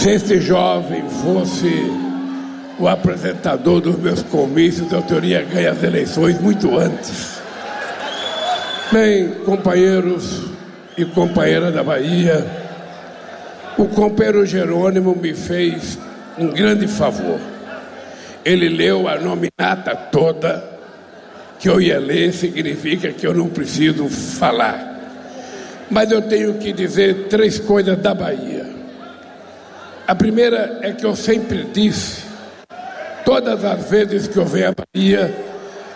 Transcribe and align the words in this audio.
Se 0.00 0.12
esse 0.12 0.40
jovem 0.40 1.02
fosse 1.10 1.70
o 2.78 2.88
apresentador 2.88 3.82
dos 3.82 3.98
meus 3.98 4.22
comícios, 4.22 4.90
eu 4.90 5.02
teria 5.02 5.42
ganho 5.42 5.70
as 5.70 5.82
eleições 5.82 6.40
muito 6.40 6.74
antes. 6.78 7.38
Bem, 8.90 9.28
companheiros 9.44 10.44
e 10.96 11.04
companheira 11.04 11.70
da 11.70 11.84
Bahia, 11.84 12.46
o 13.76 13.84
companheiro 13.88 14.46
Jerônimo 14.46 15.14
me 15.14 15.34
fez 15.34 15.98
um 16.38 16.46
grande 16.48 16.88
favor. 16.88 17.38
Ele 18.42 18.70
leu 18.70 19.06
a 19.06 19.16
nominata 19.16 19.94
toda, 19.94 20.64
que 21.58 21.68
eu 21.68 21.78
ia 21.78 21.98
ler, 21.98 22.32
significa 22.32 23.12
que 23.12 23.26
eu 23.26 23.34
não 23.34 23.50
preciso 23.50 24.08
falar. 24.08 24.98
Mas 25.90 26.10
eu 26.10 26.22
tenho 26.22 26.54
que 26.54 26.72
dizer 26.72 27.26
três 27.28 27.58
coisas 27.58 27.98
da 27.98 28.14
Bahia. 28.14 28.79
A 30.10 30.14
primeira 30.16 30.80
é 30.82 30.90
que 30.90 31.06
eu 31.06 31.14
sempre 31.14 31.62
disse, 31.72 32.24
todas 33.24 33.64
as 33.64 33.88
vezes 33.88 34.26
que 34.26 34.38
eu 34.38 34.44
venho 34.44 34.70
à 34.70 34.74
Bahia, 34.74 35.32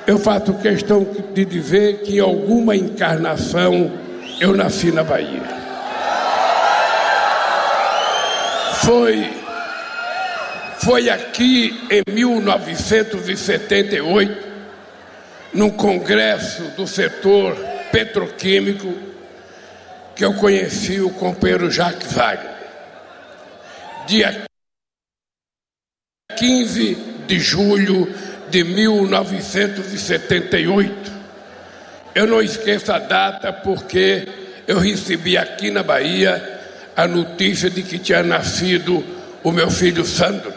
eu 0.06 0.20
faço 0.20 0.54
questão 0.54 1.04
de 1.34 1.44
dizer 1.44 2.02
que 2.02 2.18
em 2.18 2.20
alguma 2.20 2.76
encarnação 2.76 3.90
eu 4.40 4.54
nasci 4.54 4.92
na 4.92 5.02
Bahia. 5.02 5.42
Foi, 8.84 9.28
foi 10.78 11.10
aqui 11.10 11.76
em 11.90 12.04
1978, 12.08 14.46
num 15.52 15.70
congresso 15.70 16.62
do 16.76 16.86
setor 16.86 17.56
petroquímico, 17.90 18.94
que 20.14 20.24
eu 20.24 20.34
conheci 20.34 21.00
o 21.00 21.10
companheiro 21.10 21.68
Jacques 21.68 22.12
Wagner. 22.12 22.53
Dia 24.06 24.44
15 26.36 26.94
de 27.26 27.40
julho 27.40 28.06
de 28.50 28.62
1978. 28.62 31.10
Eu 32.14 32.26
não 32.26 32.42
esqueço 32.42 32.92
a 32.92 32.98
data 32.98 33.50
porque 33.52 34.28
eu 34.66 34.78
recebi 34.78 35.38
aqui 35.38 35.70
na 35.70 35.82
Bahia 35.82 36.60
a 36.94 37.08
notícia 37.08 37.70
de 37.70 37.82
que 37.82 37.98
tinha 37.98 38.22
nascido 38.22 39.02
o 39.42 39.50
meu 39.50 39.70
filho 39.70 40.04
Sandro. 40.04 40.52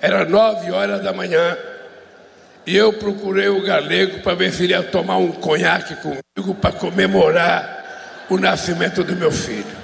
Era 0.00 0.26
nove 0.26 0.70
horas 0.70 1.02
da 1.02 1.12
manhã 1.12 1.56
e 2.66 2.76
eu 2.76 2.92
procurei 2.92 3.48
o 3.48 3.62
galego 3.62 4.20
para 4.20 4.34
ver 4.34 4.52
se 4.52 4.64
ele 4.64 4.74
ia 4.74 4.82
tomar 4.82 5.16
um 5.16 5.32
conhaque 5.32 5.96
comigo 5.96 6.54
para 6.60 6.72
comemorar 6.72 8.26
o 8.28 8.36
nascimento 8.36 9.02
do 9.02 9.16
meu 9.16 9.32
filho. 9.32 9.80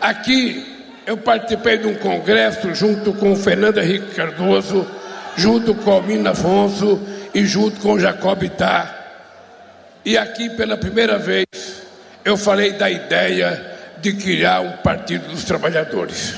Aqui 0.00 0.77
eu 1.08 1.16
participei 1.16 1.78
de 1.78 1.86
um 1.86 1.94
congresso 1.94 2.74
junto 2.74 3.14
com 3.14 3.32
o 3.32 3.36
Fernando 3.36 3.78
Henrique 3.78 4.14
Cardoso, 4.14 4.86
junto 5.38 5.74
com 5.74 5.90
o 5.90 5.94
Almino 5.94 6.28
Afonso 6.28 7.00
e 7.32 7.46
junto 7.46 7.80
com 7.80 7.98
Jacob 7.98 8.42
Itá. 8.42 8.94
E 10.04 10.18
aqui 10.18 10.50
pela 10.50 10.76
primeira 10.76 11.18
vez 11.18 11.46
eu 12.26 12.36
falei 12.36 12.72
da 12.72 12.90
ideia 12.90 13.78
de 14.02 14.12
criar 14.16 14.60
um 14.60 14.72
partido 14.82 15.28
dos 15.28 15.44
trabalhadores. 15.44 16.34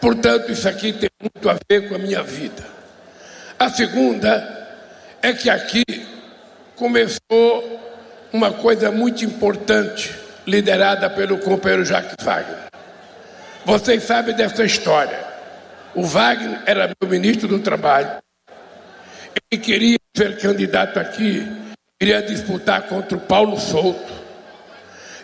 Portanto, 0.00 0.52
isso 0.52 0.68
aqui 0.68 0.92
tem 0.92 1.10
muito 1.20 1.50
a 1.50 1.56
ver 1.68 1.88
com 1.88 1.96
a 1.96 1.98
minha 1.98 2.22
vida. 2.22 2.62
A 3.58 3.68
segunda 3.70 4.68
é 5.20 5.32
que 5.32 5.50
aqui 5.50 5.82
começou 6.76 7.80
uma 8.32 8.52
coisa 8.52 8.92
muito 8.92 9.24
importante, 9.24 10.14
liderada 10.46 11.10
pelo 11.10 11.38
companheiro 11.38 11.84
Jacques 11.84 12.24
Wagner. 12.24 12.63
Vocês 13.64 14.02
sabem 14.02 14.34
dessa 14.34 14.62
história. 14.62 15.18
O 15.94 16.04
Wagner 16.04 16.60
era 16.66 16.92
meu 17.00 17.10
ministro 17.10 17.48
do 17.48 17.60
Trabalho. 17.60 18.10
Ele 19.50 19.60
queria 19.60 19.96
ser 20.14 20.38
candidato 20.38 20.98
aqui, 20.98 21.46
queria 21.98 22.20
disputar 22.20 22.82
contra 22.82 23.16
o 23.16 23.20
Paulo 23.20 23.58
Souto. 23.58 24.12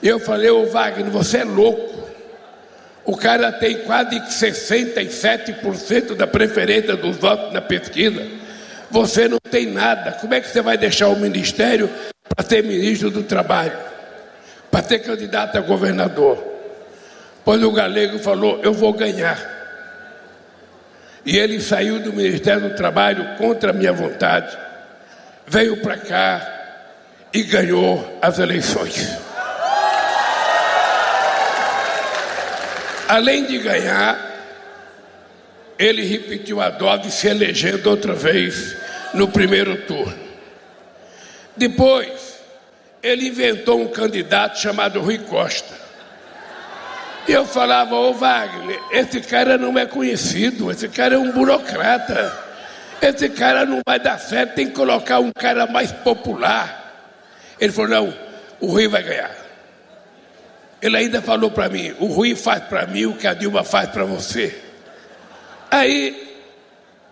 Eu 0.02 0.18
falei, 0.18 0.48
ô 0.48 0.66
Wagner, 0.66 1.10
você 1.10 1.38
é 1.38 1.44
louco. 1.44 2.08
O 3.04 3.14
cara 3.16 3.52
tem 3.52 3.78
quase 3.84 4.18
67% 4.20 6.14
da 6.14 6.26
preferência 6.26 6.96
dos 6.96 7.16
votos 7.16 7.52
na 7.52 7.60
pesquisa. 7.60 8.26
Você 8.90 9.28
não 9.28 9.38
tem 9.38 9.66
nada. 9.66 10.12
Como 10.12 10.32
é 10.32 10.40
que 10.40 10.48
você 10.48 10.62
vai 10.62 10.78
deixar 10.78 11.08
o 11.08 11.16
ministério 11.16 11.90
para 12.28 12.46
ser 12.46 12.64
ministro 12.64 13.10
do 13.10 13.22
Trabalho? 13.22 13.76
Para 14.70 14.82
ser 14.82 15.00
candidato 15.00 15.58
a 15.58 15.60
governador? 15.60 16.59
Pois 17.50 17.64
o 17.64 17.72
galego 17.72 18.16
falou: 18.20 18.60
Eu 18.62 18.72
vou 18.72 18.92
ganhar. 18.92 19.36
E 21.26 21.36
ele 21.36 21.60
saiu 21.60 21.98
do 21.98 22.12
Ministério 22.12 22.68
do 22.68 22.76
Trabalho 22.76 23.36
contra 23.38 23.70
a 23.70 23.72
minha 23.72 23.92
vontade, 23.92 24.56
veio 25.48 25.78
para 25.78 25.96
cá 25.96 26.48
e 27.34 27.42
ganhou 27.42 28.18
as 28.22 28.38
eleições. 28.38 29.18
Além 33.08 33.44
de 33.46 33.58
ganhar, 33.58 34.16
ele 35.76 36.04
repetiu 36.04 36.60
a 36.60 36.70
dose 36.70 37.10
se 37.10 37.26
elegendo 37.26 37.90
outra 37.90 38.14
vez 38.14 38.76
no 39.12 39.26
primeiro 39.26 39.76
turno. 39.88 40.20
Depois, 41.56 42.38
ele 43.02 43.26
inventou 43.26 43.80
um 43.80 43.88
candidato 43.88 44.56
chamado 44.56 45.00
Rui 45.00 45.18
Costa 45.18 45.89
e 47.28 47.32
eu 47.32 47.44
falava, 47.44 47.94
ô 47.94 48.12
Wagner, 48.14 48.80
esse 48.90 49.20
cara 49.20 49.58
não 49.58 49.78
é 49.78 49.86
conhecido, 49.86 50.70
esse 50.70 50.88
cara 50.88 51.14
é 51.14 51.18
um 51.18 51.30
burocrata. 51.32 52.50
Esse 53.00 53.30
cara 53.30 53.64
não 53.64 53.80
vai 53.86 53.98
dar 53.98 54.18
certo, 54.18 54.54
tem 54.54 54.66
que 54.66 54.74
colocar 54.74 55.20
um 55.20 55.32
cara 55.32 55.66
mais 55.66 55.90
popular. 55.90 56.78
Ele 57.58 57.72
falou, 57.72 57.90
não, 57.90 58.14
o 58.60 58.66
Rui 58.66 58.88
vai 58.88 59.02
ganhar. 59.02 59.34
Ele 60.82 60.96
ainda 60.96 61.22
falou 61.22 61.50
para 61.50 61.68
mim, 61.68 61.94
o 61.98 62.06
Rui 62.06 62.34
faz 62.34 62.62
para 62.64 62.86
mim 62.86 63.06
o 63.06 63.16
que 63.16 63.26
a 63.26 63.34
Dilma 63.34 63.64
faz 63.64 63.88
para 63.88 64.04
você. 64.04 64.58
Aí, 65.70 66.38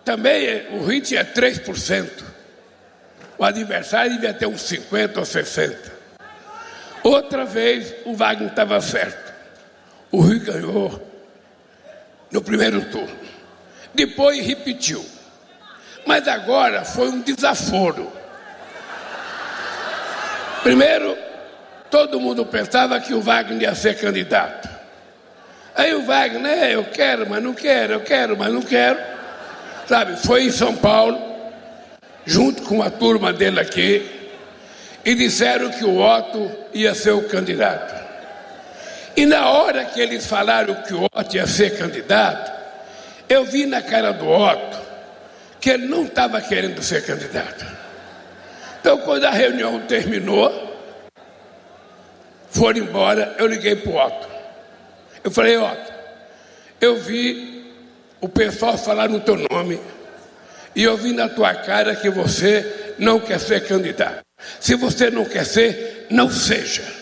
também 0.03 0.67
o 0.71 0.83
Rui 0.83 1.01
tinha 1.01 1.23
3%. 1.23 2.23
O 3.37 3.43
adversário 3.43 4.11
devia 4.11 4.33
ter 4.33 4.47
uns 4.47 4.61
50 4.63 5.19
ou 5.19 5.25
60. 5.25 5.99
Outra 7.03 7.45
vez, 7.45 7.93
o 8.05 8.13
Wagner 8.13 8.49
estava 8.49 8.81
certo. 8.81 9.28
O 10.11 10.21
Rio 10.21 10.39
ganhou 10.39 11.09
no 12.31 12.41
primeiro 12.41 12.85
turno. 12.85 13.17
Depois 13.93 14.45
repetiu. 14.45 15.05
Mas 16.05 16.27
agora 16.27 16.83
foi 16.83 17.09
um 17.09 17.21
desaforo. 17.21 18.11
Primeiro, 20.63 21.17
todo 21.89 22.19
mundo 22.19 22.45
pensava 22.45 22.99
que 22.99 23.13
o 23.13 23.21
Wagner 23.21 23.61
ia 23.61 23.75
ser 23.75 23.97
candidato. 23.99 24.69
Aí 25.75 25.93
o 25.93 26.05
Wagner, 26.05 26.51
é, 26.51 26.75
eu 26.75 26.83
quero, 26.85 27.29
mas 27.29 27.41
não 27.41 27.53
quero, 27.53 27.93
eu 27.93 28.01
quero, 28.01 28.37
mas 28.37 28.51
não 28.51 28.61
quero. 28.61 28.99
Sabe, 29.87 30.17
foi 30.17 30.43
em 30.43 30.51
São 30.51 30.75
Paulo, 30.75 31.19
junto 32.25 32.63
com 32.63 32.83
a 32.83 32.89
turma 32.89 33.31
dele 33.31 33.59
aqui, 33.59 34.31
e 35.05 35.15
disseram 35.15 35.71
que 35.71 35.85
o 35.85 35.99
Otto 35.99 36.51
ia 36.73 36.93
ser 36.93 37.11
o 37.11 37.27
candidato. 37.27 37.98
E 39.19 39.25
na 39.25 39.49
hora 39.49 39.83
que 39.83 39.99
eles 39.99 40.25
falaram 40.25 40.75
que 40.75 40.93
o 40.93 41.03
Otto 41.03 41.35
ia 41.35 41.45
ser 41.45 41.77
candidato, 41.77 42.49
eu 43.27 43.43
vi 43.43 43.65
na 43.65 43.81
cara 43.81 44.13
do 44.13 44.25
Otto 44.25 44.79
que 45.59 45.71
ele 45.71 45.87
não 45.87 46.05
estava 46.05 46.39
querendo 46.39 46.81
ser 46.81 47.05
candidato. 47.05 47.65
Então, 48.79 48.99
quando 48.99 49.25
a 49.25 49.31
reunião 49.31 49.81
terminou, 49.81 50.73
foram 52.49 52.79
embora, 52.79 53.35
eu 53.37 53.45
liguei 53.45 53.75
para 53.75 53.91
o 53.91 53.97
Otto. 53.97 54.29
Eu 55.21 55.31
falei, 55.31 55.57
Otto, 55.57 55.93
eu 56.79 56.95
vi 56.95 57.73
o 58.21 58.29
pessoal 58.29 58.77
falar 58.77 59.09
no 59.09 59.19
teu 59.19 59.35
nome 59.51 59.81
e 60.73 60.81
eu 60.81 60.95
vi 60.95 61.11
na 61.11 61.27
tua 61.27 61.53
cara 61.55 61.93
que 61.93 62.09
você 62.09 62.95
não 62.97 63.19
quer 63.19 63.41
ser 63.41 63.67
candidato. 63.67 64.21
Se 64.61 64.75
você 64.75 65.11
não 65.11 65.25
quer 65.25 65.45
ser, 65.45 66.07
não 66.09 66.31
seja. 66.31 66.98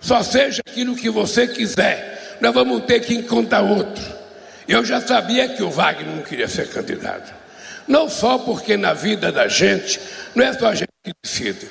Só 0.00 0.22
seja 0.22 0.62
aquilo 0.66 0.96
que 0.96 1.10
você 1.10 1.46
quiser. 1.46 2.38
Nós 2.40 2.54
vamos 2.54 2.84
ter 2.84 3.00
que 3.00 3.14
encontrar 3.14 3.60
outro. 3.60 4.02
Eu 4.66 4.84
já 4.84 5.00
sabia 5.00 5.48
que 5.48 5.62
o 5.62 5.70
Wagner 5.70 6.06
não 6.06 6.22
queria 6.22 6.48
ser 6.48 6.68
candidato. 6.68 7.32
Não 7.86 8.08
só 8.08 8.38
porque 8.38 8.76
na 8.76 8.94
vida 8.94 9.30
da 9.30 9.48
gente, 9.48 10.00
não 10.34 10.44
é 10.44 10.52
só 10.52 10.68
a 10.68 10.74
gente 10.74 10.88
que 11.04 11.12
decide. 11.22 11.68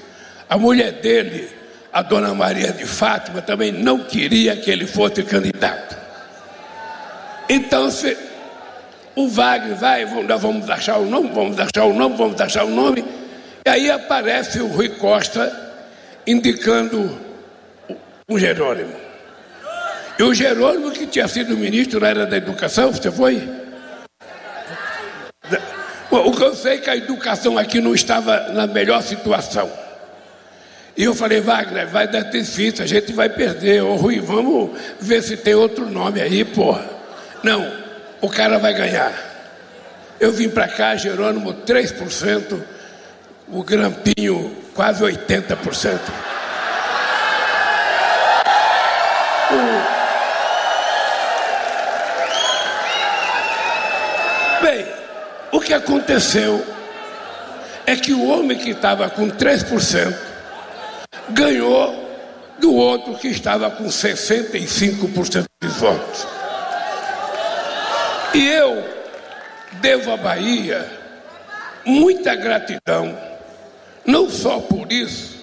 A 0.50 0.58
mulher 0.58 0.92
dele, 0.94 1.50
a 1.92 2.02
dona 2.02 2.34
Maria 2.34 2.72
de 2.72 2.86
Fátima, 2.86 3.42
também 3.42 3.72
não 3.72 4.04
queria 4.04 4.56
que 4.56 4.70
ele 4.70 4.86
fosse 4.86 5.24
candidato. 5.24 5.98
Então, 7.48 7.90
se 7.90 8.16
o 9.16 9.28
Wagner 9.28 9.76
vai, 9.76 10.06
nós 10.24 10.42
vamos 10.42 10.70
achar 10.70 10.98
o 10.98 11.06
nome, 11.06 11.30
vamos 11.34 11.58
achar 11.60 11.86
o 11.86 11.94
nome, 11.94 12.16
vamos 12.16 12.40
achar 12.40 12.66
o 12.66 12.70
nome. 12.70 13.04
E 13.66 13.70
aí 13.70 13.90
aparece 13.90 14.60
o 14.60 14.68
Rui 14.68 14.90
Costa 14.90 15.52
indicando 16.28 17.29
o 18.30 18.40
Jerônimo. 18.40 18.94
E 20.18 20.24
o 20.24 20.34
Jerônimo, 20.34 20.92
que 20.92 21.08
tinha 21.08 21.28
sido 21.28 21.58
ministro 21.58 22.00
na 22.00 22.08
área 22.08 22.26
da 22.26 22.38
educação, 22.38 22.94
você 22.94 23.12
foi? 23.12 23.50
O 26.12 26.32
que 26.32 26.44
eu 26.44 26.54
sei 26.54 26.74
é 26.74 26.78
que 26.78 26.90
a 26.90 26.96
educação 26.96 27.58
aqui 27.58 27.82
não 27.82 27.94
estava 27.94 28.50
na 28.50 28.68
melhor 28.68 29.02
situação. 29.02 29.70
E 30.96 31.04
eu 31.04 31.16
falei, 31.16 31.40
Wagner, 31.40 31.88
vai 31.88 32.08
dar 32.08 32.24
difícil, 32.24 32.84
a 32.84 32.88
gente 32.88 33.14
vai 33.14 33.30
perder. 33.30 33.82
Ô 33.82 33.96
Rui, 33.96 34.20
vamos 34.20 34.72
ver 35.00 35.24
se 35.24 35.38
tem 35.38 35.56
outro 35.56 35.90
nome 35.90 36.22
aí, 36.22 36.44
porra. 36.44 36.84
Não, 37.42 37.72
o 38.20 38.30
cara 38.30 38.58
vai 38.58 38.74
ganhar. 38.74 39.14
Eu 40.20 40.34
vim 40.34 40.50
para 40.50 40.68
cá, 40.68 40.98
Jerônimo, 40.98 41.54
3%, 41.66 42.62
o 43.48 43.64
Grampinho, 43.64 44.54
quase 44.76 45.02
80%. 45.02 46.00
Bem, 54.62 54.86
o 55.52 55.60
que 55.60 55.74
aconteceu 55.74 56.64
é 57.86 57.96
que 57.96 58.14
o 58.14 58.28
homem 58.28 58.58
que 58.58 58.70
estava 58.70 59.10
com 59.10 59.28
3% 59.30 60.16
ganhou 61.30 62.08
do 62.60 62.76
outro 62.76 63.16
que 63.16 63.30
estava 63.30 63.72
com 63.72 63.86
65% 63.86 65.46
dos 65.62 65.74
votos. 65.78 66.28
E 68.34 68.48
eu 68.48 68.84
devo 69.82 70.12
à 70.12 70.18
Bahia 70.18 70.86
muita 71.84 72.36
gratidão, 72.36 73.18
não 74.06 74.30
só 74.30 74.60
por 74.60 74.92
isso, 74.92 75.40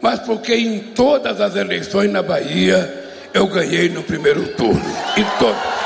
mas 0.00 0.20
porque 0.20 0.54
em 0.54 0.78
todas 0.78 1.40
as 1.40 1.54
eleições 1.56 2.10
na 2.10 2.22
Bahia 2.22 3.07
eu 3.32 3.46
ganhei 3.46 3.88
no 3.88 4.02
primeiro 4.02 4.46
turno. 4.54 4.82
Em 5.16 5.24
todas. 5.38 5.78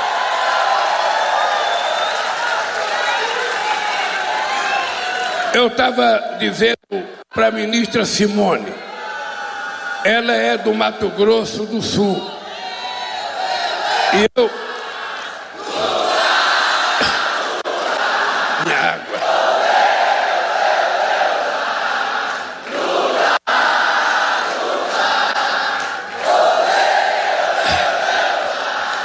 Eu 5.53 5.67
estava 5.67 6.37
dizendo 6.39 6.77
para 7.33 7.47
a 7.47 7.51
ministra 7.51 8.05
Simone, 8.05 8.73
ela 10.03 10.33
é 10.33 10.57
do 10.57 10.73
Mato 10.73 11.09
Grosso 11.09 11.65
do 11.65 11.81
Sul. 11.81 12.15
E 14.13 14.27
eu. 14.35 14.49
Minha 18.65 18.79
água. 18.79 19.13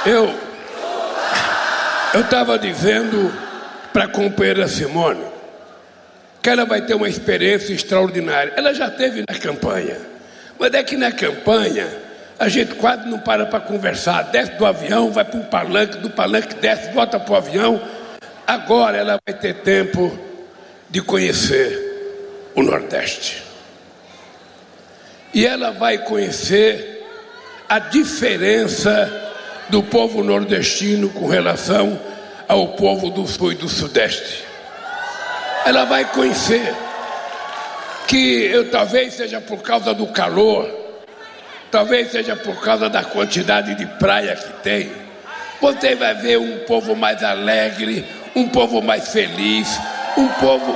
Eu. 0.08 0.34
Eu 2.14 2.20
estava 2.22 2.58
dizendo 2.58 3.30
para 3.92 4.04
a 4.04 4.08
companheira 4.08 4.66
Simone 4.66 5.22
que 6.40 6.48
ela 6.48 6.64
vai 6.64 6.80
ter 6.80 6.94
uma 6.94 7.10
experiência 7.10 7.74
extraordinária. 7.74 8.54
Ela 8.56 8.72
já 8.72 8.90
teve 8.90 9.22
na 9.28 9.38
campanha. 9.38 9.98
Mas 10.58 10.72
é 10.72 10.82
que 10.82 10.96
na 10.96 11.12
campanha 11.12 11.86
a 12.38 12.48
gente 12.48 12.74
quase 12.76 13.06
não 13.06 13.18
para 13.18 13.44
para 13.44 13.60
conversar. 13.60 14.22
Desce 14.22 14.52
do 14.52 14.64
avião, 14.64 15.12
vai 15.12 15.26
para 15.26 15.40
um 15.40 15.44
palanque, 15.44 15.98
do 15.98 16.08
palanque 16.08 16.54
desce, 16.54 16.90
volta 16.92 17.20
para 17.20 17.34
o 17.34 17.36
avião. 17.36 17.78
Agora 18.46 18.96
ela 18.96 19.18
vai 19.26 19.38
ter 19.38 19.56
tempo 19.56 20.18
de 20.88 21.02
conhecer 21.02 22.50
o 22.54 22.62
Nordeste. 22.62 23.42
E 25.34 25.44
ela 25.44 25.70
vai 25.70 25.98
conhecer 25.98 27.04
a 27.68 27.78
diferença 27.78 29.27
do 29.68 29.82
povo 29.82 30.22
nordestino 30.22 31.10
com 31.10 31.26
relação 31.26 32.00
ao 32.48 32.68
povo 32.68 33.10
do 33.10 33.26
Sul 33.26 33.52
e 33.52 33.54
do 33.54 33.68
Sudeste. 33.68 34.44
Ela 35.64 35.84
vai 35.84 36.04
conhecer 36.06 36.74
que 38.06 38.46
eu 38.46 38.70
talvez 38.70 39.14
seja 39.14 39.40
por 39.40 39.60
causa 39.60 39.92
do 39.92 40.06
calor, 40.06 40.66
talvez 41.70 42.10
seja 42.10 42.34
por 42.34 42.58
causa 42.62 42.88
da 42.88 43.04
quantidade 43.04 43.74
de 43.74 43.84
praia 43.98 44.34
que 44.34 44.52
tem. 44.62 44.90
Você 45.60 45.94
vai 45.94 46.14
ver 46.14 46.38
um 46.38 46.60
povo 46.60 46.96
mais 46.96 47.22
alegre, 47.22 48.06
um 48.34 48.48
povo 48.48 48.80
mais 48.80 49.08
feliz, 49.08 49.78
um 50.16 50.28
povo. 50.28 50.74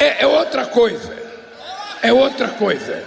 É, 0.00 0.22
é 0.22 0.26
outra 0.26 0.66
coisa. 0.66 1.14
É 2.02 2.12
outra 2.12 2.48
coisa. 2.48 3.02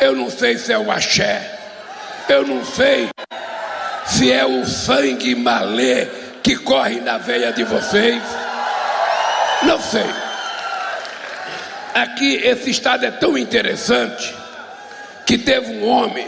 Eu 0.00 0.16
não 0.16 0.30
sei 0.30 0.56
se 0.56 0.72
é 0.72 0.78
o 0.78 0.90
axé, 0.90 1.59
eu 2.28 2.46
não 2.46 2.64
sei 2.64 3.08
se 4.06 4.32
é 4.32 4.44
o 4.44 4.64
sangue 4.64 5.34
malê 5.34 6.06
que 6.42 6.56
corre 6.56 7.00
na 7.00 7.18
veia 7.18 7.52
de 7.52 7.64
vocês. 7.64 8.22
Não 9.62 9.80
sei. 9.80 10.06
Aqui, 11.94 12.36
esse 12.36 12.70
estado 12.70 13.04
é 13.04 13.10
tão 13.10 13.36
interessante 13.36 14.34
que 15.26 15.36
teve 15.38 15.72
um 15.72 15.86
homem 15.86 16.26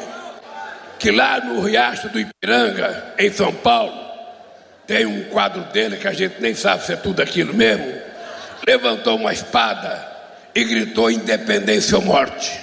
que 0.98 1.10
lá 1.10 1.40
no 1.40 1.60
Riacho 1.60 2.08
do 2.08 2.20
Ipiranga, 2.20 3.14
em 3.18 3.32
São 3.32 3.52
Paulo, 3.52 3.92
tem 4.86 5.06
um 5.06 5.24
quadro 5.24 5.62
dele 5.72 5.96
que 5.96 6.06
a 6.06 6.12
gente 6.12 6.36
nem 6.40 6.54
sabe 6.54 6.84
se 6.84 6.92
é 6.92 6.96
tudo 6.96 7.22
aquilo 7.22 7.54
mesmo, 7.54 7.92
levantou 8.66 9.16
uma 9.16 9.32
espada 9.32 10.06
e 10.54 10.62
gritou 10.62 11.10
independência 11.10 11.96
ou 11.96 12.04
morte. 12.04 12.60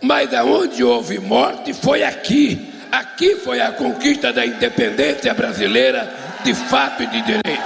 Mas 0.00 0.32
aonde 0.34 0.82
houve 0.82 1.18
morte 1.18 1.74
foi 1.74 2.02
aqui. 2.02 2.72
Aqui 2.90 3.36
foi 3.36 3.60
a 3.60 3.72
conquista 3.72 4.32
da 4.32 4.44
independência 4.44 5.32
brasileira 5.34 6.12
de 6.42 6.54
fato 6.54 7.02
e 7.02 7.06
de 7.06 7.22
direito. 7.22 7.62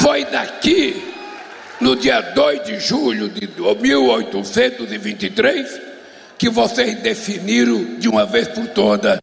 Foi 0.00 0.24
daqui 0.24 1.14
no 1.80 1.94
dia 1.94 2.20
2 2.20 2.64
de 2.64 2.80
julho 2.80 3.28
de 3.28 3.48
1823, 3.80 5.80
que 6.38 6.48
vocês 6.48 6.98
definiram 7.00 7.96
de 7.98 8.08
uma 8.08 8.24
vez 8.24 8.48
por 8.48 8.66
todas, 8.68 9.18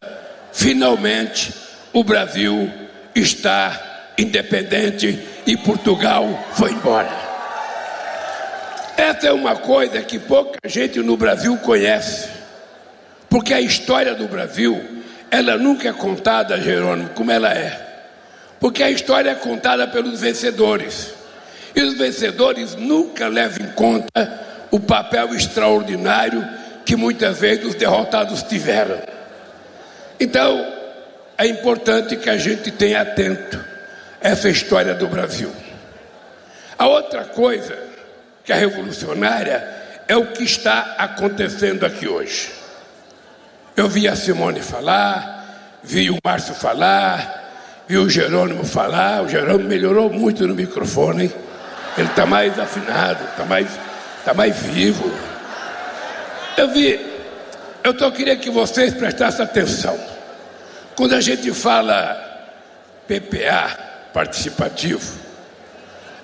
finalmente 0.52 1.54
o 1.92 2.04
Brasil 2.04 2.70
está 3.16 4.12
independente 4.18 5.20
e 5.46 5.58
Portugal 5.58 6.28
foi 6.54 6.72
embora. 6.72 7.23
Essa 8.96 9.28
é 9.28 9.32
uma 9.32 9.56
coisa 9.56 10.02
que 10.02 10.20
pouca 10.20 10.60
gente 10.68 11.00
no 11.00 11.18
Brasil 11.18 11.58
conhece, 11.58 12.30
porque 13.30 13.54
a 13.54 13.62
história 13.62 14.14
do 14.14 14.28
Brasil, 14.28 14.80
ela 15.32 15.58
nunca 15.58 15.90
é 15.90 15.94
contada, 15.94 16.62
Jerônimo, 16.62 17.10
como 17.10 17.32
ela 17.32 17.52
é, 17.52 17.80
porque 18.60 18.84
a 18.84 18.92
história 18.92 19.32
é 19.32 19.36
contada 19.36 19.88
pelos 19.88 20.22
vencedores. 20.22 21.14
E 21.76 21.82
os 21.82 21.96
vencedores 21.96 22.76
nunca 22.76 23.28
levam 23.28 23.66
em 23.66 23.72
conta 23.72 24.42
o 24.70 24.80
papel 24.80 25.34
extraordinário 25.34 26.48
que 26.86 26.96
muitas 26.96 27.40
vezes 27.40 27.66
os 27.66 27.76
derrotados 27.76 28.44
tiveram. 28.44 29.00
Então, 30.20 30.66
é 31.36 31.48
importante 31.48 32.16
que 32.16 32.30
a 32.30 32.38
gente 32.38 32.70
tenha 32.70 33.02
atento 33.02 33.60
essa 34.22 34.50
história 34.50 34.94
do 34.94 35.08
Brasil. 35.08 35.52
A 36.78 36.88
outra 36.88 37.26
coisa 37.26 37.93
que 38.44 38.52
é 38.52 38.56
revolucionária 38.56 39.66
é 40.08 40.18
o 40.18 40.28
que 40.28 40.44
está 40.44 40.96
acontecendo 40.98 41.86
aqui 41.86 42.08
hoje. 42.08 42.52
Eu 43.76 43.88
vi 43.88 44.08
a 44.08 44.16
Simone 44.16 44.62
falar, 44.62 45.80
vi 45.84 46.10
o 46.10 46.18
Márcio 46.24 46.54
falar, 46.54 47.84
vi 47.88 47.98
o 47.98 48.10
Jerônimo 48.10 48.66
falar. 48.66 49.24
O 49.24 49.30
Jerônimo 49.30 49.70
melhorou 49.70 50.10
muito 50.10 50.46
no 50.48 50.54
microfone, 50.54 51.26
hein? 51.26 51.34
Ele 51.98 52.08
está 52.08 52.26
mais 52.26 52.58
afinado, 52.60 53.24
está 53.24 53.46
mais, 53.46 53.68
tá 54.26 54.34
mais 54.34 54.58
vivo. 54.58 55.12
Eu 56.58 56.70
vi, 56.70 57.00
eu 57.84 57.98
só 57.98 58.12
queria 58.12 58.36
que 58.36 58.50
vocês 58.50 58.94
prestassem 58.94 59.44
atenção. 59.44 59.98
Quando 60.96 61.14
a 61.14 61.22
gente 61.22 61.52
fala 61.52 62.16
PPA, 63.08 63.78
participativo, 64.14 65.23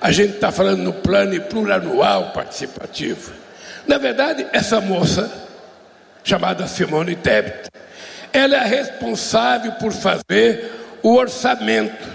a 0.01 0.12
gente 0.12 0.36
está 0.36 0.51
falando 0.51 0.82
no 0.82 0.94
plano 0.94 1.39
plurianual 1.41 2.32
participativo. 2.32 3.32
Na 3.88 3.98
verdade, 3.98 4.48
essa 4.53 4.79
moça, 4.79 5.32
chamada 6.24 6.68
Simone 6.68 7.15
Tebet, 7.15 7.70
ela 8.32 8.56
é 8.58 8.65
responsável 8.65 9.74
por 9.74 9.91
fazer 9.91 10.72
o 11.01 11.15
orçamento. 11.15 12.08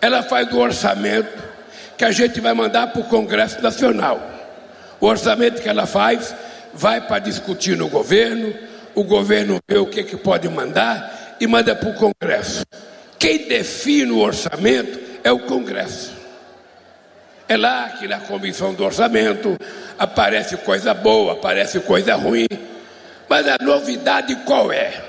Ela 0.00 0.22
faz 0.22 0.50
o 0.52 0.58
orçamento 0.58 1.50
que 1.96 2.04
a 2.04 2.10
gente 2.10 2.40
vai 2.40 2.54
mandar 2.54 2.88
para 2.88 3.02
o 3.02 3.04
Congresso 3.04 3.62
Nacional. 3.62 4.20
O 4.98 5.06
orçamento 5.06 5.60
que 5.60 5.68
ela 5.68 5.86
faz 5.86 6.34
vai 6.72 7.00
para 7.00 7.18
discutir 7.18 7.76
no 7.76 7.88
governo, 7.88 8.54
o 8.94 9.04
governo 9.04 9.58
vê 9.68 9.78
o 9.78 9.86
que, 9.86 10.02
que 10.02 10.16
pode 10.16 10.48
mandar 10.48 11.36
e 11.40 11.46
manda 11.46 11.74
para 11.74 11.90
o 11.90 11.94
Congresso. 11.94 12.64
Quem 13.18 13.46
define 13.46 14.10
o 14.12 14.18
orçamento 14.18 14.98
é 15.22 15.30
o 15.30 15.40
Congresso. 15.40 16.19
É 17.50 17.56
lá 17.56 17.88
que 17.98 18.06
na 18.06 18.20
comissão 18.20 18.72
do 18.72 18.84
orçamento 18.84 19.58
aparece 19.98 20.56
coisa 20.58 20.94
boa, 20.94 21.32
aparece 21.32 21.80
coisa 21.80 22.14
ruim. 22.14 22.46
Mas 23.28 23.48
a 23.48 23.56
novidade 23.60 24.36
qual 24.44 24.70
é? 24.70 25.02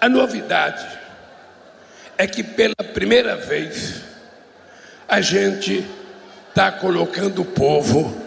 A 0.00 0.08
novidade 0.08 0.84
é 2.18 2.26
que 2.26 2.42
pela 2.42 2.74
primeira 2.92 3.36
vez 3.36 4.02
a 5.08 5.20
gente 5.20 5.86
está 6.48 6.72
colocando 6.72 7.42
o 7.42 7.44
povo 7.44 8.20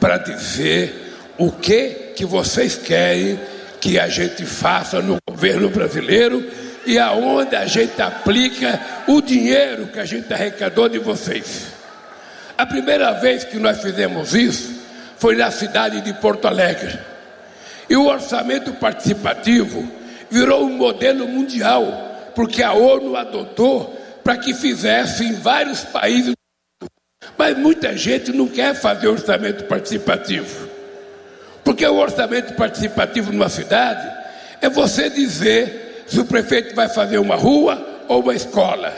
para 0.00 0.18
dizer 0.18 1.14
o 1.38 1.52
que 1.52 2.14
que 2.16 2.24
vocês 2.24 2.74
querem 2.74 3.38
que 3.80 3.96
a 3.96 4.08
gente 4.08 4.44
faça 4.44 5.00
no 5.00 5.18
governo 5.24 5.70
brasileiro 5.70 6.44
e 6.84 6.98
aonde 6.98 7.54
a 7.54 7.64
gente 7.64 8.02
aplica 8.02 8.80
o 9.06 9.22
dinheiro 9.22 9.86
que 9.86 10.00
a 10.00 10.04
gente 10.04 10.34
arrecadou 10.34 10.88
de 10.88 10.98
vocês. 10.98 11.78
A 12.60 12.66
primeira 12.66 13.12
vez 13.12 13.42
que 13.42 13.58
nós 13.58 13.80
fizemos 13.80 14.34
isso 14.34 14.82
foi 15.16 15.34
na 15.34 15.50
cidade 15.50 16.02
de 16.02 16.12
Porto 16.12 16.46
Alegre. 16.46 17.00
E 17.88 17.96
o 17.96 18.04
orçamento 18.04 18.74
participativo 18.74 19.90
virou 20.30 20.66
um 20.66 20.76
modelo 20.76 21.26
mundial, 21.26 22.30
porque 22.34 22.62
a 22.62 22.74
ONU 22.74 23.16
adotou 23.16 23.98
para 24.22 24.36
que 24.36 24.52
fizesse 24.52 25.24
em 25.24 25.32
vários 25.36 25.84
países. 25.84 26.34
Mas 27.38 27.56
muita 27.56 27.96
gente 27.96 28.30
não 28.30 28.46
quer 28.46 28.74
fazer 28.74 29.08
orçamento 29.08 29.64
participativo. 29.64 30.68
Porque 31.64 31.86
o 31.86 31.96
orçamento 31.96 32.52
participativo 32.56 33.32
numa 33.32 33.48
cidade 33.48 34.06
é 34.60 34.68
você 34.68 35.08
dizer 35.08 36.04
se 36.06 36.20
o 36.20 36.26
prefeito 36.26 36.74
vai 36.74 36.90
fazer 36.90 37.16
uma 37.16 37.36
rua 37.36 38.04
ou 38.06 38.20
uma 38.20 38.34
escola, 38.34 38.92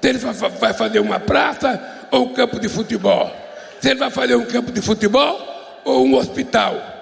se 0.00 0.08
ele 0.08 0.18
vai 0.18 0.72
fazer 0.72 1.00
uma 1.00 1.20
praça 1.20 1.95
ou 2.10 2.26
um 2.26 2.34
campo 2.34 2.58
de 2.58 2.68
futebol, 2.68 3.34
se 3.80 3.90
ele 3.90 3.98
vai 3.98 4.10
fazer 4.10 4.34
um 4.36 4.44
campo 4.44 4.72
de 4.72 4.80
futebol 4.80 5.82
ou 5.84 6.06
um 6.06 6.14
hospital. 6.14 6.94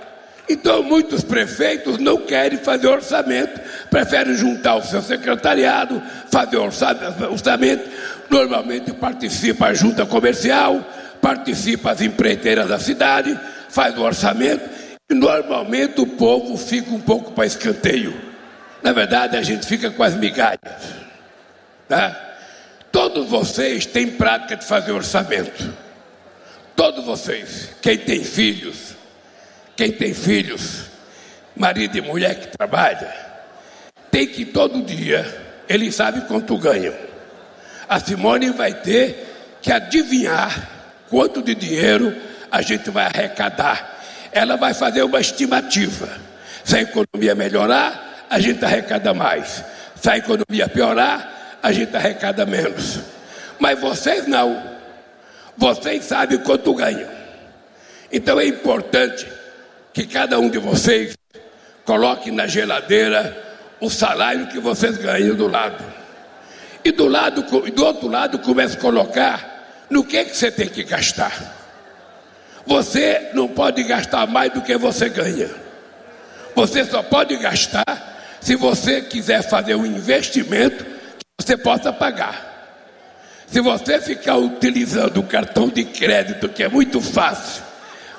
Então, 0.49 0.83
muitos 0.83 1.25
prefeitos 1.25 1.99
não 1.99 2.19
querem 2.19 2.59
fazer 2.59 2.87
orçamento, 2.87 3.61
preferem 3.89 4.35
juntar 4.35 4.77
o 4.77 4.83
seu 4.83 5.01
secretariado, 5.01 6.03
fazer 6.31 6.59
orçamento. 6.59 7.89
Normalmente 8.29 8.93
participa 8.93 9.69
a 9.69 9.75
junta 9.75 10.05
comercial, 10.05 10.85
participa 11.21 11.93
as 11.93 12.03
empreiteiras 12.03 12.69
da 12.69 12.79
cidade, 12.79 13.39
faz 13.71 13.97
o 13.97 14.03
orçamento. 14.03 14.69
E 15.11 15.15
normalmente 15.15 16.01
o 16.01 16.07
povo 16.07 16.57
fica 16.59 16.91
um 16.91 17.01
pouco 17.01 17.33
para 17.33 17.47
escanteio. 17.47 18.15
Na 18.83 18.93
verdade, 18.93 19.37
a 19.39 19.43
gente 19.43 19.67
fica 19.67 19.91
com 19.91 20.03
as 20.03 20.15
migalhas. 20.15 20.59
Tá? 21.89 22.24
Todos 22.95 23.29
vocês 23.29 23.87
têm 23.87 24.07
prática 24.07 24.55
de 24.55 24.65
fazer 24.65 24.93
orçamento. 24.93 25.75
Todos 26.77 27.05
vocês, 27.05 27.71
quem 27.83 27.99
tem 27.99 28.23
filhos, 28.23 28.95
quem 29.77 29.91
tem 29.91 30.15
filhos, 30.15 30.83
marido 31.57 31.99
e 31.99 32.01
mulher 32.01 32.39
que 32.39 32.57
trabalha, 32.57 33.13
tem 34.13 34.29
que 34.29 34.45
todo 34.45 34.81
dia, 34.81 35.27
ele 35.69 35.91
sabe 35.91 36.21
quanto 36.29 36.57
ganham. 36.57 36.95
A 37.89 37.99
Simone 37.99 38.51
vai 38.51 38.73
ter 38.73 39.59
que 39.61 39.73
adivinhar 39.73 40.71
quanto 41.11 41.43
de 41.43 41.53
dinheiro 41.53 42.17
a 42.49 42.63
gente 42.63 42.91
vai 42.91 43.07
arrecadar. 43.07 44.03
Ela 44.31 44.57
vai 44.57 44.73
fazer 44.73 45.03
uma 45.03 45.21
estimativa. 45.21 46.09
Se 46.63 46.77
a 46.77 46.83
economia 46.83 47.35
melhorar, 47.35 48.25
a 48.31 48.39
gente 48.39 48.65
arrecada 48.65 49.13
mais. 49.13 49.65
Se 50.01 50.09
a 50.09 50.17
economia 50.17 50.69
piorar, 50.69 51.35
a 51.65 51.73
gente 51.73 51.97
arrecada 51.97 52.45
menos. 52.45 53.01
Mas 53.59 53.81
vocês 53.81 54.27
não. 54.27 54.63
Vocês 55.57 56.05
sabem 56.05 56.37
quanto 56.37 56.75
ganham. 56.75 57.09
Então 58.13 58.39
é 58.39 58.47
importante 58.47 59.27
que 59.91 60.07
cada 60.07 60.39
um 60.39 60.51
de 60.51 60.59
vocês 60.59 61.17
coloque 61.87 62.31
na 62.31 62.47
geladeira 62.47 63.35
o 63.81 63.89
salário 63.89 64.49
que 64.49 64.61
vocês 64.61 64.99
ganham 64.99 65.35
do 65.35 65.49
lado. 65.49 65.83
E 66.85 66.93
do 66.93 67.09
lado, 67.09 67.43
do 67.71 67.85
outro 67.85 68.09
lado, 68.09 68.39
comece 68.41 68.77
a 68.77 68.81
colocar 68.81 69.87
no 69.89 70.05
que, 70.05 70.23
que 70.23 70.37
você 70.37 70.51
tem 70.51 70.69
que 70.69 70.85
gastar. 70.85 71.33
Você 72.67 73.31
não 73.33 73.49
pode 73.49 73.83
gastar 73.85 74.27
mais 74.27 74.53
do 74.53 74.61
que 74.61 74.77
você 74.77 75.09
ganha. 75.09 75.49
Você 76.55 76.85
só 76.85 77.03
pode 77.03 77.35
gastar 77.39 78.37
se 78.39 78.55
você 78.55 79.01
quiser 79.01 79.43
fazer 79.43 79.75
um 79.77 79.87
investimento 79.87 80.94
você 81.41 81.57
possa 81.57 81.93
pagar. 81.93 82.53
Se 83.47 83.61
você 83.61 84.01
ficar 84.01 84.37
utilizando 84.37 85.19
o 85.19 85.23
cartão 85.25 85.69
de 85.69 85.85
crédito, 85.85 86.49
que 86.49 86.63
é 86.63 86.69
muito 86.69 87.01
fácil, 87.01 87.63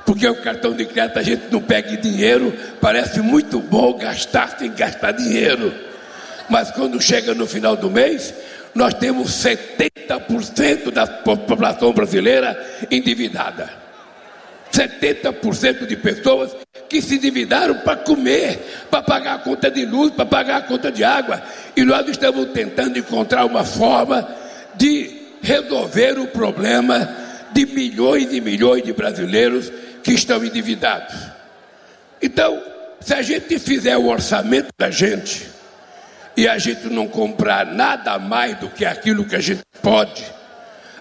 porque 0.06 0.28
o 0.28 0.42
cartão 0.42 0.74
de 0.74 0.86
crédito 0.86 1.18
a 1.18 1.24
gente 1.24 1.44
não 1.52 1.62
pega 1.62 1.98
dinheiro, 1.98 2.54
parece 2.80 3.22
muito 3.22 3.60
bom 3.60 3.98
gastar 3.98 4.58
sem 4.58 4.72
gastar 4.74 5.14
dinheiro. 5.14 5.74
Mas 6.50 6.70
quando 6.72 7.02
chega 7.02 7.34
no 7.34 7.48
final 7.48 7.76
do 7.76 7.90
mês, 7.90 8.34
nós 8.76 8.94
temos 8.94 9.32
70% 9.32 10.92
da 10.92 11.08
população 11.08 11.92
brasileira 11.92 12.86
endividada. 12.92 13.85
70% 14.72 15.86
de 15.88 15.96
pessoas 15.96 16.56
que 16.90 17.02
se 17.02 17.16
endividaram 17.16 17.76
para 17.76 17.98
comer, 17.98 18.60
para 18.90 19.02
pagar 19.02 19.36
a 19.36 19.40
conta 19.40 19.72
de 19.72 19.86
luz, 19.86 20.12
para 20.12 20.26
pagar 20.26 20.58
a 20.58 20.62
conta 20.62 20.92
de 20.92 21.04
água. 21.04 21.42
E 21.76 21.84
nós 21.84 22.08
estamos 22.08 22.50
tentando 22.52 23.00
encontrar 23.00 23.46
uma 23.46 23.64
forma 23.64 24.28
de 24.76 25.22
resolver 25.42 26.20
o 26.20 26.28
problema 26.28 27.10
de 27.54 27.66
milhões 27.66 28.34
e 28.34 28.42
milhões 28.42 28.84
de 28.84 28.92
brasileiros 28.92 29.72
que 30.04 30.12
estão 30.12 30.44
endividados. 30.44 31.16
Então, 32.22 32.62
se 33.00 33.14
a 33.14 33.22
gente 33.22 33.58
fizer 33.60 33.96
o 33.98 34.08
orçamento 34.08 34.70
da 34.78 34.90
gente 34.90 35.48
e 36.36 36.48
a 36.48 36.58
gente 36.58 36.88
não 36.88 37.08
comprar 37.08 37.66
nada 37.66 38.20
mais 38.20 38.58
do 38.60 38.70
que 38.70 38.84
aquilo 38.84 39.26
que 39.26 39.36
a 39.36 39.40
gente 39.40 39.62
pode, 39.82 40.26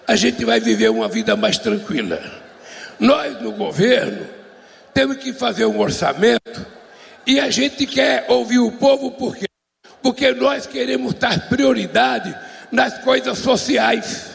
a 0.07 0.15
gente 0.15 0.45
vai 0.45 0.59
viver 0.59 0.89
uma 0.89 1.07
vida 1.07 1.35
mais 1.35 1.57
tranquila. 1.57 2.44
Nós 2.99 3.41
no 3.41 3.51
governo 3.51 4.27
temos 4.93 5.17
que 5.17 5.33
fazer 5.33 5.65
um 5.65 5.79
orçamento 5.79 6.65
e 7.27 7.39
a 7.39 7.49
gente 7.49 7.85
quer 7.85 8.25
ouvir 8.29 8.59
o 8.59 8.71
povo 8.71 9.11
por 9.11 9.35
quê? 9.35 9.45
Porque 10.01 10.31
nós 10.31 10.65
queremos 10.65 11.13
dar 11.15 11.49
prioridade 11.49 12.35
nas 12.71 12.99
coisas 12.99 13.39
sociais. 13.39 14.31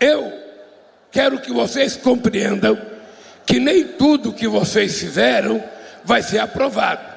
Eu 0.00 0.32
quero 1.10 1.40
que 1.40 1.52
vocês 1.52 1.96
compreendam 1.96 2.80
que 3.44 3.58
nem 3.58 3.84
tudo 3.84 4.32
que 4.32 4.48
vocês 4.48 4.98
fizeram 4.98 5.62
vai 6.04 6.22
ser 6.22 6.38
aprovado. 6.38 7.14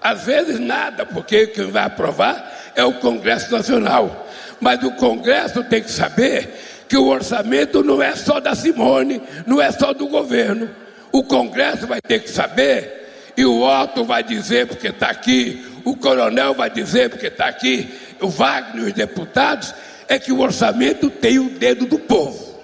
Às 0.00 0.24
vezes 0.24 0.58
nada, 0.58 1.04
porque 1.04 1.48
quem 1.48 1.70
vai 1.70 1.84
aprovar 1.84 2.72
é 2.74 2.82
o 2.82 2.94
Congresso 2.94 3.52
Nacional. 3.52 4.26
Mas 4.60 4.82
o 4.82 4.92
Congresso 4.92 5.62
tem 5.64 5.82
que 5.82 5.90
saber 5.90 6.69
que 6.90 6.96
o 6.96 7.06
orçamento 7.06 7.84
não 7.84 8.02
é 8.02 8.16
só 8.16 8.40
da 8.40 8.52
Simone, 8.52 9.22
não 9.46 9.62
é 9.62 9.70
só 9.70 9.94
do 9.94 10.08
governo. 10.08 10.68
O 11.12 11.22
Congresso 11.22 11.86
vai 11.86 12.00
ter 12.00 12.20
que 12.20 12.28
saber, 12.28 13.32
e 13.36 13.44
o 13.44 13.62
Otto 13.62 14.04
vai 14.04 14.24
dizer 14.24 14.66
porque 14.66 14.88
está 14.88 15.08
aqui, 15.08 15.64
o 15.84 15.94
Coronel 15.96 16.52
vai 16.52 16.68
dizer 16.68 17.08
porque 17.08 17.28
está 17.28 17.46
aqui, 17.46 17.94
o 18.20 18.28
Wagner 18.28 18.86
os 18.86 18.92
deputados, 18.92 19.72
é 20.08 20.18
que 20.18 20.32
o 20.32 20.40
orçamento 20.40 21.08
tem 21.08 21.38
o 21.38 21.50
dedo 21.50 21.86
do 21.86 21.96
povo. 21.96 22.60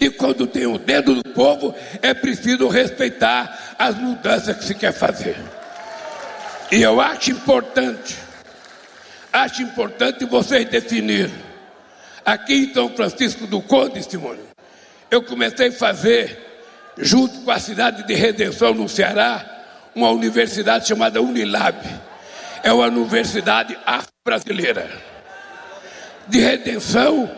E 0.00 0.08
quando 0.08 0.46
tem 0.46 0.66
o 0.66 0.78
dedo 0.78 1.16
do 1.16 1.28
povo, 1.34 1.74
é 2.00 2.14
preciso 2.14 2.68
respeitar 2.68 3.76
as 3.78 3.94
mudanças 3.98 4.56
que 4.56 4.64
se 4.64 4.74
quer 4.74 4.92
fazer. 4.92 5.36
E 6.72 6.80
eu 6.80 7.02
acho 7.02 7.32
importante, 7.32 8.16
acho 9.30 9.60
importante 9.60 10.24
vocês 10.24 10.66
definirem. 10.70 11.47
Aqui 12.24 12.54
em 12.54 12.74
São 12.74 12.88
Francisco 12.90 13.46
do 13.46 13.60
Conde, 13.60 14.02
Simone, 14.02 14.40
eu 15.10 15.22
comecei 15.22 15.68
a 15.68 15.72
fazer, 15.72 16.38
junto 16.96 17.40
com 17.40 17.50
a 17.50 17.58
cidade 17.58 18.06
de 18.06 18.14
Redenção 18.14 18.74
no 18.74 18.88
Ceará, 18.88 19.44
uma 19.94 20.10
universidade 20.10 20.86
chamada 20.86 21.22
Unilab. 21.22 21.76
É 22.62 22.72
uma 22.72 22.86
universidade 22.86 23.78
afro-brasileira. 23.86 24.90
De 26.26 26.38
Redenção, 26.38 27.30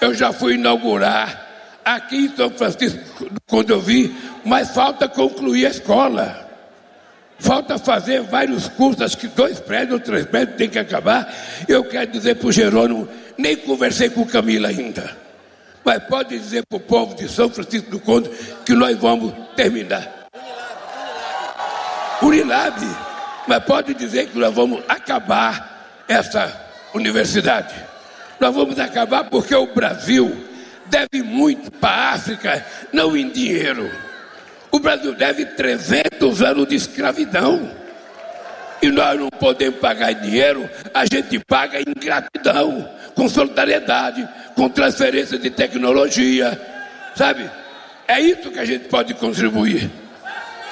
eu 0.00 0.14
já 0.14 0.32
fui 0.32 0.54
inaugurar 0.54 1.44
aqui 1.84 2.26
em 2.26 2.36
São 2.36 2.50
Francisco, 2.50 3.00
quando 3.46 3.70
eu 3.70 3.80
vi, 3.80 4.14
mas 4.44 4.70
falta 4.70 5.08
concluir 5.08 5.66
a 5.66 5.70
escola. 5.70 6.43
Falta 7.38 7.78
fazer 7.78 8.22
vários 8.22 8.68
cursos, 8.68 9.02
acho 9.02 9.18
que 9.18 9.28
dois 9.28 9.60
prédios 9.60 9.94
ou 9.94 10.00
três 10.00 10.24
prédios 10.26 10.56
tem 10.56 10.68
que 10.68 10.78
acabar. 10.78 11.32
Eu 11.68 11.84
quero 11.84 12.10
dizer 12.10 12.36
para 12.36 12.48
o 12.48 12.52
Jerônimo, 12.52 13.08
nem 13.36 13.56
conversei 13.56 14.08
com 14.08 14.24
Camila 14.24 14.68
ainda. 14.68 15.16
Mas 15.84 16.02
pode 16.04 16.38
dizer 16.38 16.64
para 16.66 16.78
o 16.78 16.80
povo 16.80 17.14
de 17.14 17.28
São 17.28 17.50
Francisco 17.50 17.90
do 17.90 18.00
Conde 18.00 18.30
que 18.64 18.72
nós 18.72 18.96
vamos 18.96 19.34
terminar. 19.54 20.28
Unilab. 22.22 22.80
Mas 23.46 23.62
pode 23.64 23.92
dizer 23.92 24.28
que 24.28 24.38
nós 24.38 24.54
vamos 24.54 24.82
acabar 24.88 26.02
essa 26.08 26.50
universidade. 26.94 27.74
Nós 28.40 28.54
vamos 28.54 28.78
acabar 28.78 29.24
porque 29.24 29.54
o 29.54 29.74
Brasil 29.74 30.34
deve 30.86 31.22
muito 31.22 31.70
para 31.70 31.90
a 31.90 32.10
África, 32.12 32.66
não 32.92 33.14
em 33.14 33.28
dinheiro. 33.28 33.90
O 34.74 34.80
Brasil 34.80 35.14
deve 35.14 35.44
300 35.44 36.42
anos 36.42 36.66
de 36.66 36.74
escravidão. 36.74 37.70
E 38.82 38.88
nós 38.88 39.16
não 39.16 39.28
podemos 39.30 39.78
pagar 39.78 40.12
dinheiro, 40.14 40.68
a 40.92 41.06
gente 41.06 41.38
paga 41.38 41.78
em 41.78 41.94
gratidão, 41.94 42.90
com 43.14 43.28
solidariedade, 43.28 44.28
com 44.56 44.68
transferência 44.68 45.38
de 45.38 45.48
tecnologia, 45.48 46.60
sabe? 47.14 47.48
É 48.08 48.20
isso 48.20 48.50
que 48.50 48.58
a 48.58 48.64
gente 48.64 48.88
pode 48.88 49.14
contribuir. 49.14 49.88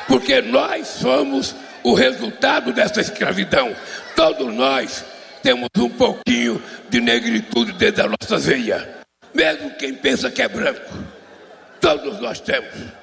Porque 0.08 0.40
nós 0.40 0.88
somos 0.88 1.54
o 1.84 1.94
resultado 1.94 2.72
dessa 2.72 3.00
escravidão. 3.00 3.72
Todos 4.16 4.52
nós 4.52 5.04
temos 5.44 5.68
um 5.78 5.88
pouquinho 5.88 6.60
de 6.90 7.00
negritude 7.00 7.70
dentro 7.74 8.02
da 8.02 8.16
nossa 8.20 8.36
veia. 8.36 8.96
Mesmo 9.32 9.70
quem 9.76 9.94
pensa 9.94 10.28
que 10.28 10.42
é 10.42 10.48
branco. 10.48 10.92
Todos 11.80 12.18
nós 12.18 12.40
temos. 12.40 13.00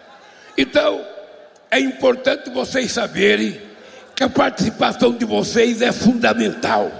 Então, 0.59 1.01
é 1.71 1.79
importante 1.79 2.49
vocês 2.49 2.91
saberem 2.91 3.61
que 4.13 4.25
a 4.25 4.27
participação 4.27 5.13
de 5.13 5.23
vocês 5.23 5.81
é 5.81 5.93
fundamental. 5.93 6.91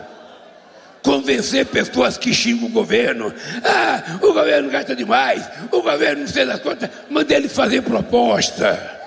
Convencer 1.04 1.66
pessoas 1.66 2.18
que 2.18 2.34
xingam 2.34 2.70
o 2.70 2.72
governo. 2.72 3.34
Ah, 3.66 4.18
o 4.22 4.32
governo 4.32 4.70
gasta 4.70 4.96
demais, 4.96 5.44
o 5.74 5.82
governo 5.82 6.22
não 6.22 6.28
sei 6.30 6.46
das 6.46 6.62
contas. 6.62 6.90
Manda 7.10 7.34
ele 7.34 7.50
fazer 7.50 7.82
proposta. 7.82 8.98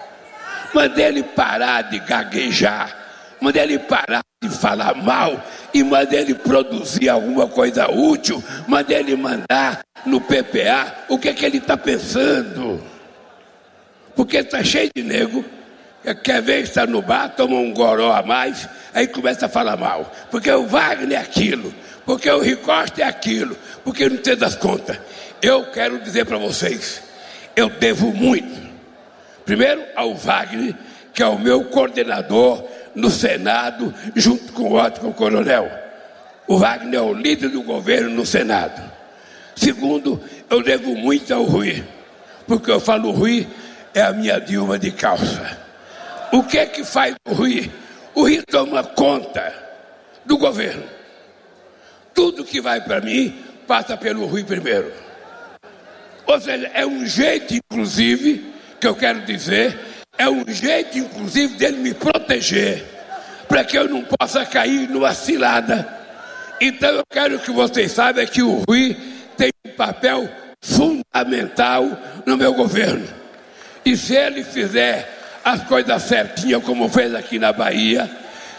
Manda 0.74 1.00
ele 1.00 1.22
parar 1.22 1.84
de 1.88 1.98
gaguejar. 2.00 2.94
Manda 3.40 3.58
ele 3.58 3.78
parar 3.78 4.20
de 4.42 4.50
falar 4.50 4.94
mal 4.96 5.42
e 5.72 5.82
manda 5.82 6.14
ele 6.14 6.34
produzir 6.34 7.08
alguma 7.08 7.46
coisa 7.46 7.90
útil. 7.90 8.44
Manda 8.68 8.92
ele 8.92 9.16
mandar 9.16 9.80
no 10.04 10.20
PPA 10.20 10.94
o 11.08 11.18
que, 11.18 11.30
é 11.30 11.32
que 11.32 11.46
ele 11.46 11.56
está 11.56 11.74
pensando. 11.74 12.91
Porque 14.14 14.38
está 14.38 14.62
cheio 14.62 14.90
de 14.94 15.02
nego 15.02 15.44
quer 16.24 16.42
ver 16.42 16.62
estar 16.62 16.88
no 16.88 17.00
bar, 17.00 17.28
toma 17.28 17.56
um 17.56 17.72
goró 17.72 18.12
a 18.12 18.22
mais, 18.22 18.68
aí 18.92 19.06
começa 19.06 19.46
a 19.46 19.48
falar 19.48 19.76
mal. 19.76 20.12
Porque 20.30 20.50
o 20.50 20.66
Wagner 20.66 21.16
é 21.16 21.22
aquilo, 21.22 21.72
porque 22.04 22.28
o 22.28 22.40
Ricosta 22.40 23.02
é 23.02 23.04
aquilo, 23.04 23.56
porque 23.84 24.08
não 24.08 24.16
tem 24.16 24.36
das 24.36 24.56
contas. 24.56 24.98
Eu 25.40 25.66
quero 25.66 26.00
dizer 26.00 26.24
para 26.24 26.38
vocês, 26.38 27.02
eu 27.54 27.68
devo 27.68 28.12
muito. 28.12 28.60
Primeiro 29.44 29.84
ao 29.94 30.14
Wagner, 30.14 30.74
que 31.14 31.22
é 31.22 31.26
o 31.26 31.38
meu 31.38 31.64
coordenador 31.66 32.64
no 32.94 33.10
Senado, 33.10 33.94
junto 34.16 34.52
com 34.52 34.64
o 34.64 34.74
ótimo 34.74 35.12
coronel. 35.14 35.70
O 36.48 36.58
Wagner 36.58 36.98
é 36.98 37.02
o 37.02 37.14
líder 37.14 37.50
do 37.50 37.62
governo 37.62 38.10
no 38.10 38.26
Senado. 38.26 38.82
Segundo, 39.54 40.20
eu 40.50 40.62
devo 40.62 40.96
muito 40.96 41.32
ao 41.32 41.44
Rui, 41.44 41.84
porque 42.46 42.70
eu 42.70 42.80
falo 42.80 43.10
Rui 43.12 43.46
é 43.94 44.02
a 44.02 44.12
minha 44.12 44.40
Dilma 44.40 44.78
de 44.78 44.90
calça. 44.90 45.58
O 46.32 46.42
que 46.42 46.58
é 46.58 46.66
que 46.66 46.84
faz 46.84 47.14
o 47.26 47.34
Rui? 47.34 47.70
O 48.14 48.22
Rui 48.22 48.42
toma 48.42 48.82
conta 48.82 49.52
do 50.24 50.38
governo. 50.38 50.84
Tudo 52.14 52.44
que 52.44 52.60
vai 52.60 52.80
para 52.80 53.00
mim 53.00 53.36
passa 53.66 53.96
pelo 53.96 54.26
Rui 54.26 54.44
primeiro. 54.44 54.92
Ou 56.26 56.40
seja, 56.40 56.70
é 56.72 56.86
um 56.86 57.04
jeito, 57.06 57.54
inclusive, 57.54 58.52
que 58.80 58.86
eu 58.86 58.94
quero 58.94 59.20
dizer, 59.22 59.78
é 60.16 60.28
um 60.28 60.44
jeito, 60.48 60.98
inclusive, 60.98 61.56
dele 61.56 61.78
me 61.78 61.94
proteger, 61.94 62.84
para 63.48 63.64
que 63.64 63.76
eu 63.76 63.88
não 63.88 64.04
possa 64.04 64.44
cair 64.46 64.88
numa 64.88 65.14
cilada. 65.14 66.00
Então 66.60 66.90
eu 66.90 67.02
quero 67.10 67.38
que 67.40 67.50
vocês 67.50 67.92
saibam 67.92 68.24
que 68.26 68.42
o 68.42 68.62
Rui 68.68 68.96
tem 69.36 69.50
um 69.66 69.70
papel 69.70 70.28
fundamental 70.62 71.86
no 72.24 72.36
meu 72.36 72.54
governo. 72.54 73.21
E 73.84 73.96
se 73.96 74.14
ele 74.14 74.44
fizer 74.44 75.40
as 75.44 75.64
coisas 75.64 76.02
certinhas, 76.02 76.62
como 76.62 76.88
fez 76.88 77.14
aqui 77.14 77.38
na 77.38 77.52
Bahia, 77.52 78.08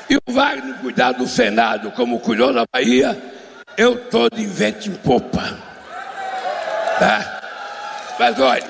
e 0.09 0.17
o 0.17 0.33
Wagner 0.33 0.75
cuidar 0.75 1.13
do 1.13 1.27
Senado, 1.27 1.91
como 1.91 2.19
cuidou 2.19 2.51
na 2.51 2.63
Bahia, 2.71 3.17
eu 3.77 3.95
estou 3.95 4.29
de 4.29 4.45
vento 4.45 4.89
em 4.89 4.93
popa. 4.95 5.57
Tá? 6.99 7.41
Mas 8.19 8.39
olha, 8.39 8.67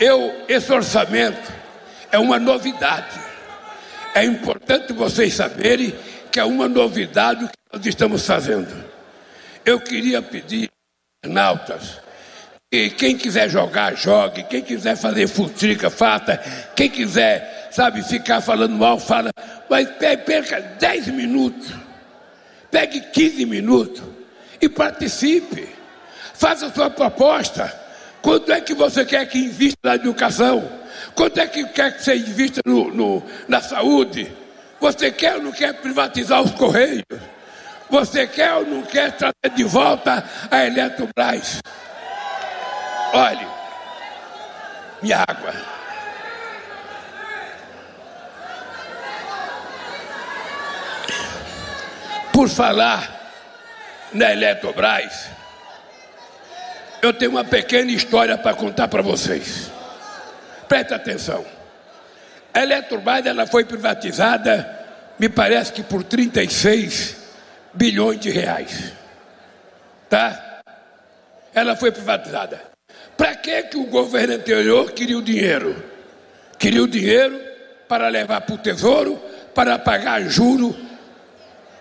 eu, 0.00 0.44
esse 0.48 0.72
orçamento 0.72 1.52
é 2.10 2.18
uma 2.18 2.38
novidade. 2.38 3.18
É 4.14 4.24
importante 4.24 4.92
vocês 4.92 5.34
saberem 5.34 5.94
que 6.30 6.40
é 6.40 6.44
uma 6.44 6.68
novidade 6.68 7.44
o 7.44 7.48
que 7.48 7.54
nós 7.72 7.86
estamos 7.86 8.26
fazendo. 8.26 8.84
Eu 9.64 9.80
queria 9.80 10.20
pedir, 10.20 10.68
nautas, 11.24 12.00
e 12.70 12.90
quem 12.90 13.16
quiser 13.16 13.48
jogar, 13.48 13.96
jogue. 13.96 14.42
Quem 14.44 14.60
quiser 14.60 14.94
fazer 14.94 15.26
futrica, 15.26 15.88
faça. 15.88 16.36
Quem 16.76 16.90
quiser, 16.90 17.68
sabe, 17.70 18.02
ficar 18.02 18.42
falando 18.42 18.74
mal, 18.74 18.98
fala. 18.98 19.30
Mas 19.70 19.88
perca 20.26 20.60
10 20.60 21.08
minutos. 21.08 21.72
Pegue 22.70 23.00
15 23.00 23.46
minutos 23.46 24.02
e 24.60 24.68
participe. 24.68 25.66
Faça 26.34 26.70
sua 26.70 26.90
proposta. 26.90 27.74
Quanto 28.20 28.52
é 28.52 28.60
que 28.60 28.74
você 28.74 29.02
quer 29.04 29.26
que 29.26 29.38
invista 29.38 29.78
na 29.82 29.94
educação? 29.94 30.70
Quanto 31.14 31.40
é 31.40 31.46
que 31.46 31.64
quer 31.68 31.96
que 31.96 32.04
você 32.04 32.16
invista 32.16 32.60
no, 32.66 32.92
no, 32.92 33.22
na 33.48 33.62
saúde? 33.62 34.30
Você 34.78 35.10
quer 35.10 35.36
ou 35.36 35.42
não 35.42 35.52
quer 35.52 35.72
privatizar 35.74 36.42
os 36.42 36.50
Correios? 36.50 37.02
Você 37.88 38.26
quer 38.26 38.52
ou 38.52 38.66
não 38.66 38.82
quer 38.82 39.12
trazer 39.12 39.56
de 39.56 39.64
volta 39.64 40.22
a 40.50 40.66
Eletrobras? 40.66 41.60
Olhe, 43.12 43.46
minha 45.02 45.24
água. 45.26 45.54
Por 52.32 52.48
falar 52.48 53.18
na 54.12 54.32
Eletrobras, 54.32 55.28
eu 57.02 57.12
tenho 57.12 57.32
uma 57.32 57.44
pequena 57.44 57.90
história 57.90 58.36
para 58.36 58.54
contar 58.54 58.88
para 58.88 59.02
vocês. 59.02 59.70
Presta 60.68 60.96
atenção. 60.96 61.44
A 62.52 62.60
Eletrobras 62.60 63.24
ela 63.26 63.46
foi 63.46 63.64
privatizada, 63.64 64.78
me 65.18 65.28
parece 65.28 65.72
que 65.72 65.82
por 65.82 66.04
36 66.04 67.16
bilhões 67.72 68.20
de 68.20 68.30
reais. 68.30 68.92
Tá? 70.08 70.60
Ela 71.54 71.74
foi 71.74 71.90
privatizada. 71.90 72.77
Para 73.16 73.34
que, 73.34 73.62
que 73.64 73.76
o 73.76 73.86
governo 73.86 74.34
anterior 74.34 74.92
queria 74.92 75.18
o 75.18 75.22
dinheiro? 75.22 75.82
Queria 76.58 76.82
o 76.82 76.88
dinheiro 76.88 77.40
para 77.88 78.08
levar 78.08 78.40
para 78.42 78.54
o 78.54 78.58
tesouro, 78.58 79.20
para 79.54 79.78
pagar 79.78 80.22
juro 80.22 80.76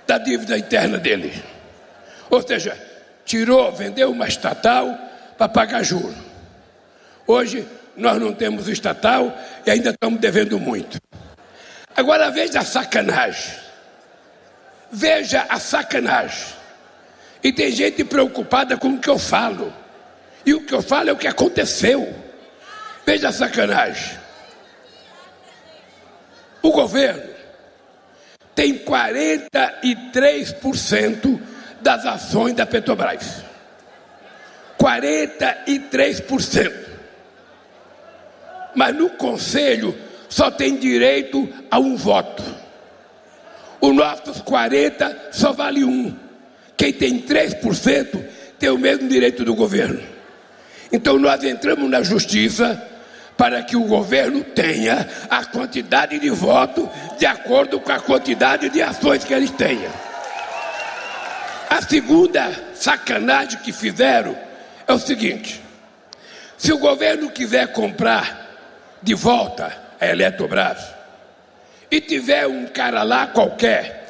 da 0.08 0.18
dívida 0.18 0.58
interna 0.58 0.98
dele. 0.98 1.44
Ou 2.30 2.42
seja, 2.46 2.78
tirou, 3.26 3.72
vendeu 3.72 4.12
uma 4.12 4.28
estatal 4.28 4.98
para 5.38 5.50
pagar 5.50 5.84
juro. 5.84 6.16
Hoje 7.28 7.68
nós 7.96 8.20
não 8.20 8.34
temos 8.34 8.68
estatal 8.68 9.38
e 9.66 9.72
ainda 9.72 9.90
estamos 9.90 10.20
devendo 10.20 10.60
muito. 10.60 11.00
Agora 11.96 12.30
veja 12.30 12.60
a 12.60 12.64
sacanagem. 12.64 13.54
Veja 14.92 15.46
a 15.50 15.60
sacanagem. 15.60 16.56
E 17.44 17.52
tem 17.52 17.72
gente 17.72 18.04
preocupada 18.04 18.78
com 18.78 18.90
o 18.90 19.00
que 19.00 19.10
eu 19.10 19.20
falo. 19.20 19.74
E 20.48 20.54
o 20.54 20.62
que 20.62 20.74
eu 20.74 20.82
falo 20.82 21.10
é 21.10 21.12
o 21.12 21.18
que 21.18 21.28
aconteceu. 21.28 22.16
Veja 23.06 23.28
a 23.28 23.34
sacanagem. 23.34 24.18
O 26.62 26.72
governo 26.72 27.36
tem 28.56 28.80
43% 28.80 31.42
das 31.82 32.06
ações 32.06 32.54
da 32.54 32.66
Petrobras. 32.66 33.44
43%. 34.80 36.74
Mas 38.74 38.96
no 38.96 39.10
conselho 39.10 39.94
só 40.30 40.50
tem 40.50 40.78
direito 40.78 41.46
a 41.70 41.78
um 41.78 41.98
voto. 41.98 42.42
Os 43.82 43.94
nossos 43.94 44.40
40 44.40 45.32
só 45.34 45.52
vale 45.52 45.84
um. 45.84 46.18
Quem 46.78 46.94
tem 46.94 47.22
3% 47.22 48.24
tem 48.58 48.70
o 48.70 48.78
mesmo 48.78 49.10
direito 49.10 49.44
do 49.44 49.54
governo. 49.54 50.16
Então 50.92 51.18
nós 51.18 51.44
entramos 51.44 51.90
na 51.90 52.02
justiça 52.02 52.82
para 53.38 53.62
que 53.62 53.78
o 53.78 53.84
governo 53.84 54.44
tenha 54.44 55.08
a 55.30 55.46
quantidade 55.46 56.18
de 56.20 56.30
votos 56.30 56.90
de 57.20 57.26
acordo 57.26 57.80
com 57.80 57.92
a 57.92 58.00
quantidade 58.00 58.70
de 58.70 58.82
ações 58.82 59.24
que 59.24 59.34
eles 59.34 59.52
tenham. 59.52 59.92
A 61.70 61.82
segunda 61.82 62.52
sacanagem 62.74 63.60
que 63.60 63.72
fizeram 63.72 64.36
é 64.88 64.94
o 64.94 65.00
seguinte: 65.00 65.62
se 66.58 66.74
o 66.74 66.80
governo 66.80 67.30
quiser 67.30 67.72
comprar 67.72 68.48
de 69.04 69.14
volta 69.14 69.78
a 70.00 70.08
Eletrobras 70.08 70.80
e 71.92 72.02
tiver 72.02 72.48
um 72.48 72.66
cara 72.66 73.04
lá 73.04 73.28
qualquer 73.28 74.06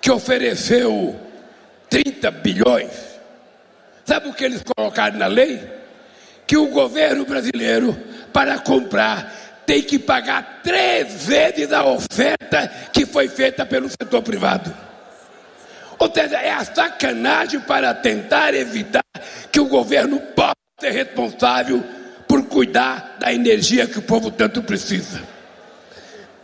que 0.00 0.10
ofereceu 0.10 1.18
30 1.88 2.30
bilhões, 2.30 2.90
sabe 4.04 4.28
o 4.28 4.34
que 4.34 4.44
eles 4.44 4.62
colocaram 4.76 5.16
na 5.16 5.26
lei? 5.26 5.81
Que 6.52 6.56
o 6.58 6.66
governo 6.66 7.24
brasileiro, 7.24 7.96
para 8.30 8.58
comprar, 8.58 9.62
tem 9.64 9.82
que 9.82 9.98
pagar 9.98 10.60
três 10.62 11.24
vezes 11.24 11.72
a 11.72 11.82
oferta 11.82 12.70
que 12.92 13.06
foi 13.06 13.26
feita 13.26 13.64
pelo 13.64 13.88
setor 13.88 14.20
privado. 14.20 14.70
Ou 15.98 16.12
seja, 16.12 16.36
é 16.36 16.50
a 16.50 16.62
sacanagem 16.62 17.58
para 17.60 17.94
tentar 17.94 18.52
evitar 18.52 19.02
que 19.50 19.60
o 19.60 19.64
governo 19.64 20.20
possa 20.36 20.52
ser 20.78 20.90
responsável 20.90 21.82
por 22.28 22.44
cuidar 22.44 23.16
da 23.18 23.32
energia 23.32 23.86
que 23.86 24.00
o 24.00 24.02
povo 24.02 24.30
tanto 24.30 24.62
precisa. 24.62 25.22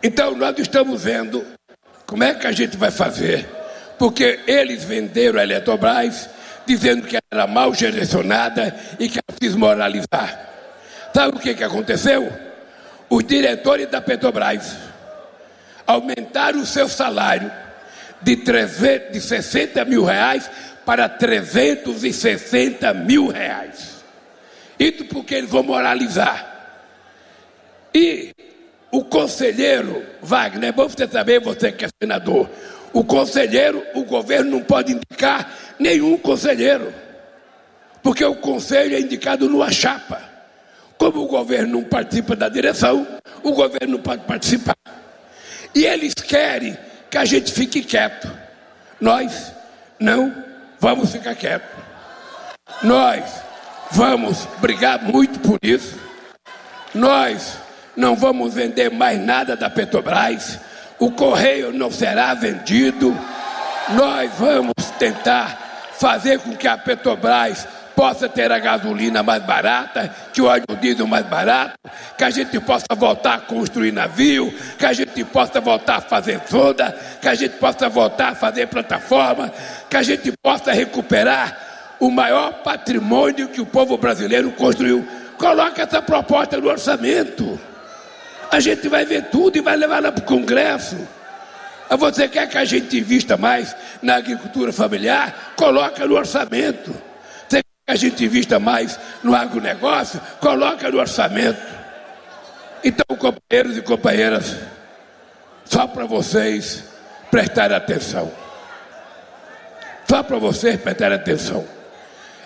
Então, 0.03 0.35
nós 0.35 0.59
estamos 0.59 1.05
vendo 1.05 1.45
como 2.07 2.25
é 2.25 2.33
que 2.33 2.47
a 2.47 2.53
gente 2.53 2.79
vai 2.79 2.91
fazer, 2.91 3.47
porque 3.99 4.41
eles 4.47 4.85
venderam 4.85 5.39
a 5.39 5.43
Eletrobras 5.43 6.31
dizendo 6.69 7.07
que 7.07 7.17
era 7.31 7.47
mal 7.47 7.73
direcionada 7.73 8.77
e 9.01 9.09
que 9.09 9.19
ela 9.19 9.39
quis 9.41 9.57
moralizar. 9.57 10.47
Sabe 11.15 11.39
o 11.39 11.41
que, 11.41 11.55
que 11.55 11.65
aconteceu? 11.65 12.31
Os 13.09 13.25
diretores 13.25 13.91
da 13.91 14.03
Petrobras 14.03 14.77
aumentaram 15.87 16.61
o 16.61 16.67
seu 16.67 16.87
salário 16.87 17.51
de, 18.21 18.37
300, 18.37 19.13
de 19.13 19.21
60 19.21 19.83
mil 19.87 20.05
reais 20.05 20.51
para 20.85 21.09
360 21.09 22.93
mil 22.93 23.29
reais. 23.29 24.05
Isso 24.79 25.07
porque 25.07 25.35
eles 25.35 25.51
vão 25.51 25.63
moralizar. 25.63 26.47
E 27.95 28.31
o 28.91 29.05
conselheiro 29.05 30.05
Wagner, 30.21 30.69
é 30.69 30.73
bom 30.73 30.87
você 30.87 31.09
saber, 31.09 31.41
você 31.41 31.73
que 31.73 31.87
é 31.87 31.89
senador, 32.03 32.49
o 32.93 33.03
conselheiro, 33.05 33.83
o 33.95 34.05
governo 34.05 34.51
não 34.53 34.61
pode 34.61 34.93
indicar 34.93 35.51
nenhum 35.79 36.19
conselheiro, 36.19 36.93
porque 38.03 38.25
o 38.25 38.37
conselho 38.37 38.97
é 38.97 39.01
indicado 39.01 39.49
numa 39.49 39.71
chapa. 39.71 40.21
Como 40.97 41.23
o 41.23 41.27
governo 41.27 41.81
não 41.81 41.85
participa 41.85 42.35
da 42.35 42.49
direção, 42.49 43.07
o 43.43 43.53
governo 43.53 43.97
não 43.97 44.03
pode 44.03 44.25
participar. 44.25 44.77
E 45.75 45.85
eles 45.85 46.15
querem 46.15 46.77
que 47.09 47.17
a 47.17 47.25
gente 47.25 47.53
fique 47.53 47.83
quieto. 47.83 48.29
Nós 49.01 49.53
não 49.99 50.35
vamos 50.81 51.13
ficar 51.13 51.35
quietos. 51.35 51.69
Nós 52.83 53.25
vamos 53.93 54.47
brigar 54.59 55.03
muito 55.03 55.39
por 55.41 55.59
isso. 55.63 55.97
Nós 56.95 57.59
não 57.97 58.17
vamos 58.17 58.55
vender 58.55 58.91
mais 58.91 59.21
nada 59.21 59.57
da 59.57 59.71
Petrobras. 59.71 60.59
O 60.99 61.13
correio 61.13 61.73
não 61.73 61.91
será 61.91 62.35
vendido. 62.35 63.17
Nós 63.91 64.33
vamos 64.39 64.75
tentar 64.99 65.68
fazer 65.99 66.39
com 66.39 66.57
que 66.57 66.69
a 66.69 66.77
Petrobras 66.77 67.67
possa 67.99 68.29
ter 68.29 68.53
a 68.53 68.61
gasolina 68.61 69.25
mais 69.25 69.43
barata, 69.43 70.09
que 70.33 70.41
o 70.41 70.45
óleo 70.45 70.65
diesel 70.81 71.07
mais 71.09 71.27
barato, 71.27 71.75
que 72.17 72.23
a 72.23 72.31
gente 72.31 72.61
possa 72.61 72.87
voltar 72.97 73.35
a 73.35 73.41
construir 73.41 73.91
navio, 73.91 74.55
que 74.79 74.87
a 74.87 74.93
gente 74.93 75.25
possa 75.25 75.61
voltar 75.61 75.97
a 75.97 76.01
fazer 76.01 76.41
sonda, 76.49 76.97
que 77.21 77.27
a 77.27 77.35
gente 77.35 77.57
possa 77.57 77.89
voltar 77.89 78.29
a 78.29 78.35
fazer 78.37 78.69
plataforma, 78.69 79.53
que 79.91 79.97
a 79.97 80.03
gente 80.03 80.33
possa 80.41 80.71
recuperar 80.71 81.97
o 81.99 82.09
maior 82.09 82.63
patrimônio 82.63 83.49
que 83.49 83.61
o 83.61 83.67
povo 83.67 83.99
brasileiro 83.99 84.53
construiu. 84.53 85.05
Coloque 85.37 85.81
essa 85.81 86.01
proposta 86.01 86.57
no 86.57 86.69
orçamento. 86.69 87.59
A 88.49 88.61
gente 88.61 88.89
vai 88.89 89.05
ver 89.05 89.25
tudo 89.25 89.59
e 89.59 89.61
vai 89.61 89.77
levar 89.77 90.01
lá 90.01 90.13
para 90.13 90.23
o 90.23 90.27
Congresso. 90.27 90.97
Você 91.97 92.29
quer 92.29 92.49
que 92.49 92.59
a 92.59 92.65
gente 92.65 92.99
invista 92.99 93.37
mais 93.37 93.75
na 94.03 94.17
agricultura 94.17 94.73
familiar? 94.73 95.55
Coloca 95.57 96.07
no 96.07 96.15
orçamento 96.15 97.09
a 97.89 97.97
gente 97.97 98.23
invista 98.23 98.59
mais 98.59 99.01
no 99.25 99.35
agronegócio, 99.35 100.21
coloca 100.41 100.91
no 100.91 100.99
orçamento. 100.99 101.59
Então, 102.85 103.17
companheiros 103.17 103.79
e 103.79 103.83
companheiras, 103.83 104.57
só 105.65 105.87
para 105.87 106.05
vocês 106.05 106.85
prestarem 107.31 107.75
atenção. 107.75 108.31
Só 110.07 110.23
para 110.23 110.37
vocês 110.37 110.79
prestarem 110.79 111.17
atenção. 111.17 111.65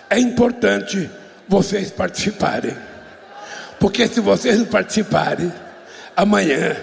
É 0.09 0.17
importante 0.17 1.11
vocês 1.45 1.91
participarem. 1.91 2.75
Porque 3.81 4.07
se 4.07 4.21
vocês 4.21 4.57
não 4.57 4.65
participarem, 4.65 5.51
amanhã 6.15 6.77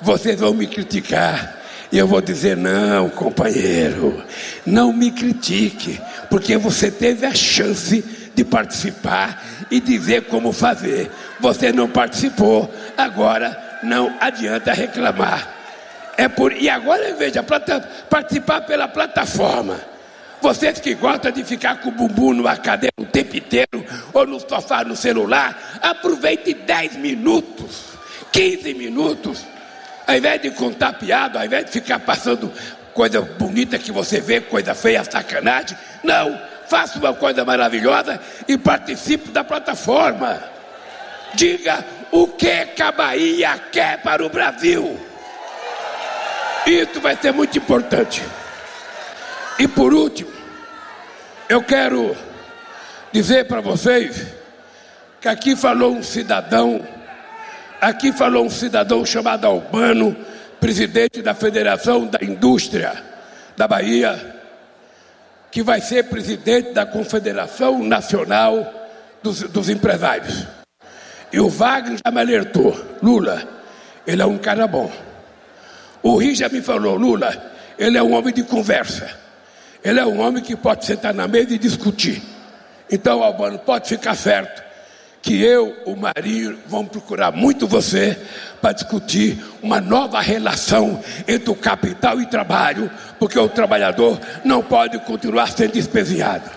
vocês 0.00 0.40
vão 0.40 0.52
me 0.52 0.66
criticar 0.66 1.59
e 1.92 1.98
eu 1.98 2.06
vou 2.06 2.20
dizer: 2.20 2.56
não, 2.56 3.08
companheiro, 3.08 4.22
não 4.64 4.92
me 4.92 5.10
critique, 5.10 6.00
porque 6.28 6.56
você 6.56 6.90
teve 6.90 7.26
a 7.26 7.34
chance 7.34 8.02
de 8.34 8.44
participar 8.44 9.42
e 9.70 9.80
dizer 9.80 10.26
como 10.26 10.52
fazer. 10.52 11.10
Você 11.40 11.72
não 11.72 11.88
participou, 11.88 12.72
agora 12.96 13.80
não 13.82 14.16
adianta 14.20 14.72
reclamar. 14.72 15.56
É 16.16 16.28
por 16.28 16.52
e 16.52 16.68
agora 16.68 17.14
veja, 17.14 17.42
participar 17.42 18.60
pela 18.62 18.86
plataforma. 18.86 19.80
Vocês 20.42 20.80
que 20.80 20.94
gostam 20.94 21.30
de 21.30 21.44
ficar 21.44 21.80
com 21.80 21.90
o 21.90 21.92
bumbum 21.92 22.32
numa 22.32 22.56
cadeira 22.56 22.94
o 22.98 23.04
tempo 23.04 23.36
inteiro 23.36 23.84
ou 24.12 24.26
no 24.26 24.40
sofá 24.40 24.82
no 24.84 24.96
celular, 24.96 25.80
aproveite 25.82 26.54
10 26.54 26.96
minutos, 26.96 27.98
15 28.32 28.72
minutos 28.74 29.44
ao 30.06 30.16
invés 30.16 30.42
de 30.42 30.50
contar 30.50 30.94
piada, 30.94 31.38
ao 31.38 31.44
invés 31.44 31.66
de 31.66 31.72
ficar 31.72 31.98
passando 32.00 32.52
coisa 32.92 33.20
bonita 33.20 33.78
que 33.78 33.92
você 33.92 34.20
vê, 34.20 34.40
coisa 34.40 34.74
feia, 34.74 35.04
sacanagem, 35.04 35.76
não, 36.02 36.40
faça 36.68 36.98
uma 36.98 37.14
coisa 37.14 37.44
maravilhosa 37.44 38.20
e 38.46 38.58
participe 38.58 39.30
da 39.30 39.42
plataforma. 39.42 40.42
Diga 41.34 41.84
o 42.10 42.26
que, 42.28 42.66
que 42.66 42.82
a 42.82 42.92
Bahia 42.92 43.58
quer 43.70 44.02
para 44.02 44.24
o 44.24 44.28
Brasil. 44.28 44.98
Isso 46.66 47.00
vai 47.00 47.16
ser 47.16 47.32
muito 47.32 47.56
importante. 47.56 48.22
E 49.58 49.66
por 49.68 49.92
último, 49.92 50.30
eu 51.48 51.62
quero 51.62 52.16
dizer 53.12 53.46
para 53.46 53.60
vocês 53.60 54.26
que 55.20 55.28
aqui 55.28 55.54
falou 55.56 55.92
um 55.92 56.02
cidadão 56.02 56.86
Aqui 57.80 58.12
falou 58.12 58.44
um 58.44 58.50
cidadão 58.50 59.06
chamado 59.06 59.46
Albano, 59.46 60.14
presidente 60.60 61.22
da 61.22 61.32
Federação 61.32 62.06
da 62.06 62.18
Indústria 62.20 62.92
da 63.56 63.66
Bahia, 63.66 64.36
que 65.50 65.62
vai 65.62 65.80
ser 65.80 66.04
presidente 66.04 66.72
da 66.72 66.84
Confederação 66.84 67.82
Nacional 67.82 68.70
dos, 69.22 69.40
dos 69.44 69.70
Empresários. 69.70 70.46
E 71.32 71.40
o 71.40 71.48
Wagner 71.48 71.98
já 72.04 72.12
me 72.12 72.20
alertou: 72.20 72.78
Lula, 73.02 73.48
ele 74.06 74.20
é 74.20 74.26
um 74.26 74.36
cara 74.36 74.66
bom. 74.66 74.92
O 76.02 76.18
Ri 76.18 76.34
já 76.34 76.50
me 76.50 76.60
falou: 76.60 76.96
Lula, 76.96 77.50
ele 77.78 77.96
é 77.96 78.02
um 78.02 78.12
homem 78.12 78.34
de 78.34 78.42
conversa. 78.42 79.08
Ele 79.82 79.98
é 79.98 80.04
um 80.04 80.20
homem 80.20 80.42
que 80.42 80.54
pode 80.54 80.84
sentar 80.84 81.14
na 81.14 81.26
mesa 81.26 81.54
e 81.54 81.58
discutir. 81.58 82.22
Então, 82.90 83.22
Albano, 83.22 83.58
pode 83.58 83.88
ficar 83.88 84.14
certo 84.14 84.69
que 85.22 85.42
eu, 85.42 85.76
o 85.84 85.94
Marinho, 85.96 86.58
vamos 86.66 86.90
procurar 86.90 87.30
muito 87.30 87.66
você 87.66 88.18
para 88.60 88.72
discutir 88.72 89.42
uma 89.62 89.80
nova 89.80 90.20
relação 90.20 91.02
entre 91.28 91.50
o 91.50 91.54
capital 91.54 92.20
e 92.20 92.26
trabalho, 92.26 92.90
porque 93.18 93.38
o 93.38 93.48
trabalhador 93.48 94.18
não 94.44 94.62
pode 94.62 94.98
continuar 95.00 95.48
sendo 95.48 95.76
espezinhado. 95.76 96.50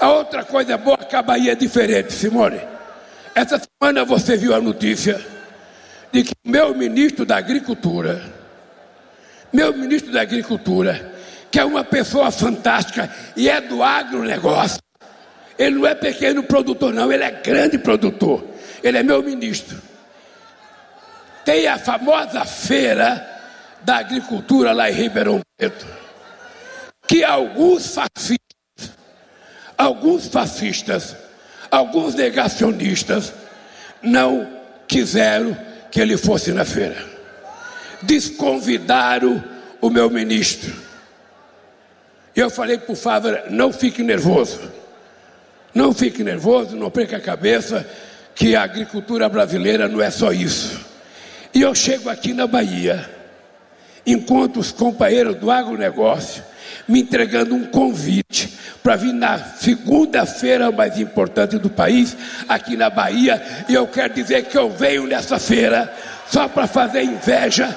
A 0.00 0.10
outra 0.10 0.44
coisa 0.44 0.76
boa 0.76 0.98
que 0.98 1.16
a 1.16 1.22
Bahia 1.22 1.52
é 1.52 1.56
diferente, 1.56 2.12
Simone. 2.12 2.60
Essa 3.34 3.60
semana 3.60 4.04
você 4.04 4.36
viu 4.36 4.54
a 4.54 4.60
notícia 4.60 5.20
de 6.12 6.22
que 6.22 6.32
o 6.44 6.50
meu 6.50 6.74
ministro 6.74 7.26
da 7.26 7.36
Agricultura, 7.36 8.22
meu 9.52 9.76
ministro 9.76 10.12
da 10.12 10.22
Agricultura, 10.22 11.14
que 11.50 11.58
é 11.58 11.64
uma 11.64 11.82
pessoa 11.82 12.30
fantástica 12.30 13.10
e 13.36 13.48
é 13.48 13.60
do 13.60 13.82
agronegócio, 13.82 14.78
ele 15.58 15.76
não 15.76 15.86
é 15.86 15.94
pequeno 15.94 16.42
produtor, 16.42 16.94
não, 16.94 17.12
ele 17.12 17.24
é 17.24 17.30
grande 17.30 17.78
produtor. 17.78 18.44
Ele 18.82 18.96
é 18.96 19.02
meu 19.02 19.22
ministro. 19.22 19.76
Tem 21.44 21.66
a 21.66 21.78
famosa 21.78 22.44
feira 22.44 23.26
da 23.82 23.96
agricultura 23.96 24.72
lá 24.72 24.88
em 24.88 24.94
Ribeirão 24.94 25.40
Preto, 25.56 25.86
que 27.06 27.24
alguns 27.24 27.94
fascistas, 27.94 28.90
alguns 29.76 30.28
fascistas, 30.28 31.16
alguns 31.70 32.14
negacionistas 32.14 33.32
não 34.02 34.48
quiseram 34.86 35.56
que 35.90 36.00
ele 36.00 36.16
fosse 36.16 36.52
na 36.52 36.64
feira. 36.64 37.04
Desconvidaram 38.02 39.42
o 39.80 39.90
meu 39.90 40.08
ministro. 40.10 40.72
Eu 42.36 42.48
falei 42.50 42.80
o 42.86 42.94
Fábio, 42.94 43.36
não 43.50 43.72
fique 43.72 44.02
nervoso. 44.02 44.77
Não 45.74 45.92
fique 45.92 46.24
nervoso, 46.24 46.76
não 46.76 46.90
perca 46.90 47.16
a 47.16 47.20
cabeça, 47.20 47.86
que 48.34 48.54
a 48.54 48.62
agricultura 48.62 49.28
brasileira 49.28 49.88
não 49.88 50.00
é 50.00 50.10
só 50.10 50.32
isso. 50.32 50.80
E 51.54 51.62
eu 51.62 51.74
chego 51.74 52.08
aqui 52.08 52.32
na 52.32 52.46
Bahia, 52.46 53.08
encontro 54.06 54.60
os 54.60 54.72
companheiros 54.72 55.36
do 55.36 55.50
agronegócio 55.50 56.42
me 56.86 57.00
entregando 57.00 57.54
um 57.54 57.64
convite 57.66 58.58
para 58.82 58.96
vir 58.96 59.12
na 59.12 59.38
segunda-feira 59.38 60.72
mais 60.72 60.98
importante 60.98 61.58
do 61.58 61.68
país, 61.68 62.16
aqui 62.48 62.76
na 62.76 62.88
Bahia, 62.88 63.42
e 63.68 63.74
eu 63.74 63.86
quero 63.86 64.14
dizer 64.14 64.44
que 64.44 64.56
eu 64.56 64.70
venho 64.70 65.06
nessa 65.06 65.38
feira 65.38 65.92
só 66.30 66.48
para 66.48 66.66
fazer 66.66 67.02
inveja 67.02 67.76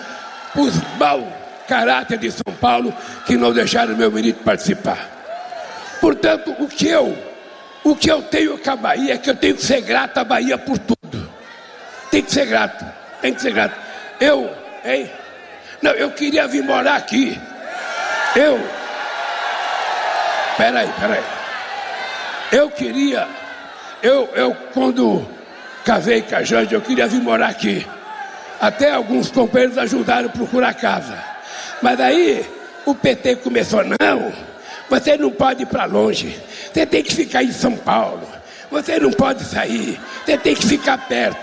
os 0.55 0.73
mau 0.97 1.27
caráter 1.67 2.17
de 2.17 2.31
São 2.31 2.53
Paulo 2.59 2.93
que 3.25 3.37
não 3.37 3.53
deixaram 3.53 3.95
meu 3.95 4.11
ministro 4.11 4.43
participar. 4.43 5.09
Portanto, 5.99 6.55
o 6.59 6.67
que 6.67 6.87
eu, 6.87 7.15
o 7.83 7.95
que 7.95 8.11
eu 8.11 8.21
tenho 8.21 8.57
com 8.57 8.71
a 8.71 8.75
Bahia 8.75 9.13
é 9.15 9.17
que 9.17 9.29
eu 9.29 9.35
tenho 9.35 9.55
que 9.55 9.63
ser 9.63 9.81
grato 9.81 10.17
à 10.17 10.23
Bahia 10.23 10.57
por 10.57 10.77
tudo. 10.77 11.29
Tem 12.11 12.21
que 12.21 12.31
ser 12.31 12.45
grato, 12.45 12.85
tem 13.21 13.33
que 13.33 13.41
ser 13.41 13.53
grato. 13.53 13.75
Eu, 14.19 14.53
hein? 14.85 15.09
Não, 15.81 15.91
eu 15.91 16.11
queria 16.11 16.47
vir 16.47 16.63
morar 16.63 16.95
aqui. 16.95 17.39
Eu. 18.35 18.59
Peraí, 20.57 20.89
peraí. 20.99 21.23
Eu 22.51 22.69
queria, 22.69 23.27
eu, 24.03 24.29
eu 24.35 24.55
quando 24.73 25.25
casei 25.85 26.21
com 26.21 26.35
a 26.35 26.43
Jande, 26.43 26.75
eu 26.75 26.81
queria 26.81 27.07
vir 27.07 27.21
morar 27.21 27.47
aqui. 27.47 27.87
Até 28.59 28.91
alguns 28.91 29.31
companheiros 29.31 29.77
ajudaram 29.77 30.27
a 30.27 30.31
procurar 30.31 30.73
casa. 30.75 31.17
Mas 31.81 31.99
aí 31.99 32.45
o 32.85 32.93
PT 32.93 33.37
começou, 33.37 33.83
não, 33.83 34.31
você 34.91 35.15
não 35.15 35.31
pode 35.31 35.63
ir 35.63 35.67
para 35.67 35.85
longe, 35.85 36.37
você 36.73 36.85
tem 36.85 37.01
que 37.01 37.15
ficar 37.15 37.41
em 37.41 37.51
São 37.53 37.77
Paulo, 37.77 38.27
você 38.69 38.99
não 38.99 39.09
pode 39.09 39.41
sair, 39.45 39.97
você 40.25 40.37
tem 40.37 40.53
que 40.53 40.67
ficar 40.67 40.97
perto. 41.07 41.39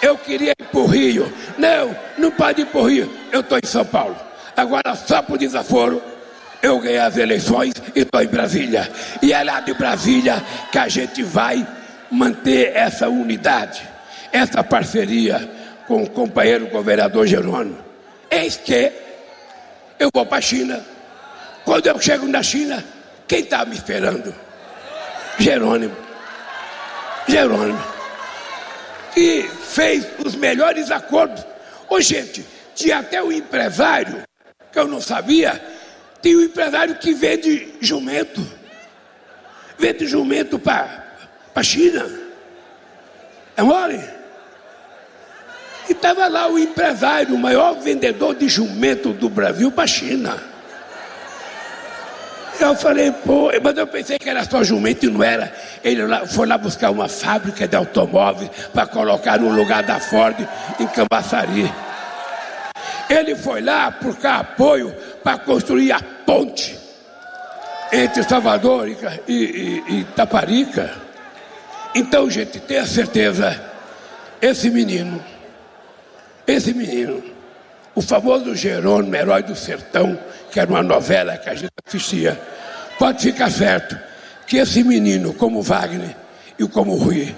Eu 0.00 0.16
queria 0.16 0.52
ir 0.58 0.64
para 0.64 0.80
o 0.80 0.86
Rio, 0.86 1.30
não, 1.58 1.94
não 2.16 2.30
pode 2.30 2.62
ir 2.62 2.66
para 2.66 2.80
o 2.80 2.88
Rio, 2.88 3.12
eu 3.30 3.40
estou 3.40 3.58
em 3.58 3.66
São 3.66 3.84
Paulo. 3.84 4.16
Agora, 4.56 4.94
só 4.94 5.20
por 5.20 5.36
desaforo, 5.36 6.02
eu 6.62 6.78
ganhei 6.78 6.98
as 6.98 7.18
eleições 7.18 7.74
e 7.94 8.00
estou 8.00 8.22
em 8.22 8.28
Brasília. 8.28 8.90
E 9.20 9.30
é 9.30 9.44
lá 9.44 9.60
de 9.60 9.74
Brasília 9.74 10.42
que 10.72 10.78
a 10.78 10.88
gente 10.88 11.22
vai 11.22 11.66
manter 12.10 12.74
essa 12.74 13.10
unidade, 13.10 13.86
essa 14.32 14.64
parceria 14.64 15.50
com 15.86 16.02
o 16.02 16.08
companheiro 16.08 16.66
governador 16.68 17.26
Jerônimo. 17.26 17.76
Eis 18.30 18.56
que 18.56 18.90
eu 19.98 20.08
vou 20.14 20.24
para 20.24 20.38
a 20.38 20.40
China. 20.40 20.82
Quando 21.64 21.86
eu 21.86 22.00
chego 22.00 22.26
na 22.26 22.42
China, 22.42 22.84
quem 23.26 23.40
está 23.40 23.64
me 23.64 23.76
esperando? 23.76 24.34
Jerônimo. 25.38 25.96
Jerônimo. 27.28 27.82
Que 29.14 29.42
fez 29.42 30.06
os 30.24 30.34
melhores 30.34 30.90
acordos. 30.90 31.44
Ô 31.88 32.00
gente, 32.00 32.44
tinha 32.74 32.98
até 32.98 33.22
o 33.22 33.32
empresário, 33.32 34.22
que 34.72 34.78
eu 34.78 34.86
não 34.86 35.00
sabia, 35.00 35.60
tem 36.22 36.36
um 36.36 36.42
empresário 36.42 36.96
que 36.96 37.12
vende 37.14 37.74
jumento. 37.80 38.46
Vende 39.78 40.06
jumento 40.06 40.58
para 40.58 41.04
a 41.54 41.62
China. 41.62 42.08
É 43.56 43.62
mole? 43.62 44.02
E 45.88 45.92
estava 45.92 46.28
lá 46.28 46.48
o 46.48 46.58
empresário, 46.58 47.34
o 47.34 47.38
maior 47.38 47.74
vendedor 47.80 48.34
de 48.34 48.48
jumento 48.48 49.12
do 49.12 49.28
Brasil 49.28 49.72
para 49.72 49.84
a 49.84 49.88
China. 49.88 50.49
Eu 52.60 52.74
falei, 52.76 53.10
pô, 53.10 53.50
mas 53.62 53.76
eu 53.76 53.86
pensei 53.86 54.18
que 54.18 54.28
era 54.28 54.44
só 54.44 54.62
jumento 54.62 55.06
e 55.06 55.10
não 55.10 55.22
era. 55.22 55.52
Ele 55.82 56.02
foi 56.26 56.46
lá 56.46 56.58
buscar 56.58 56.90
uma 56.90 57.08
fábrica 57.08 57.66
de 57.66 57.74
automóveis 57.74 58.50
para 58.72 58.86
colocar 58.86 59.38
no 59.38 59.50
lugar 59.50 59.82
da 59.82 59.98
Ford 59.98 60.36
em 60.78 60.86
Cambaçari. 60.86 61.72
Ele 63.08 63.34
foi 63.34 63.60
lá 63.60 63.90
buscar 63.90 64.40
apoio 64.40 64.94
para 65.22 65.38
construir 65.38 65.90
a 65.92 66.00
ponte 66.24 66.78
entre 67.92 68.22
Salvador 68.22 68.88
e, 68.88 68.96
e, 69.26 69.34
e, 69.34 70.00
e 70.00 70.04
Taparica. 70.14 70.92
Então, 71.94 72.30
gente, 72.30 72.60
tenha 72.60 72.86
certeza, 72.86 73.60
esse 74.40 74.70
menino 74.70 75.20
esse 76.50 76.74
menino, 76.74 77.22
o 78.00 78.02
famoso 78.02 78.54
Jerônimo, 78.54 79.14
herói 79.14 79.42
do 79.42 79.54
sertão, 79.54 80.18
que 80.50 80.58
era 80.58 80.70
uma 80.70 80.82
novela 80.82 81.36
que 81.36 81.50
a 81.50 81.54
gente 81.54 81.70
assistia, 81.86 82.40
pode 82.98 83.22
ficar 83.22 83.50
certo 83.50 83.94
que 84.46 84.56
esse 84.56 84.82
menino, 84.82 85.34
como 85.34 85.60
Wagner 85.60 86.16
e 86.58 86.66
como 86.66 86.94
Rui, 86.94 87.36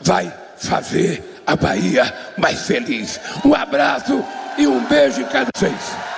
vai 0.00 0.32
fazer 0.56 1.42
a 1.44 1.56
Bahia 1.56 2.14
mais 2.38 2.60
feliz. 2.62 3.20
Um 3.44 3.56
abraço 3.56 4.24
e 4.56 4.68
um 4.68 4.84
beijo 4.84 5.20
em 5.20 5.24
cada 5.24 5.50
vez. 5.58 6.13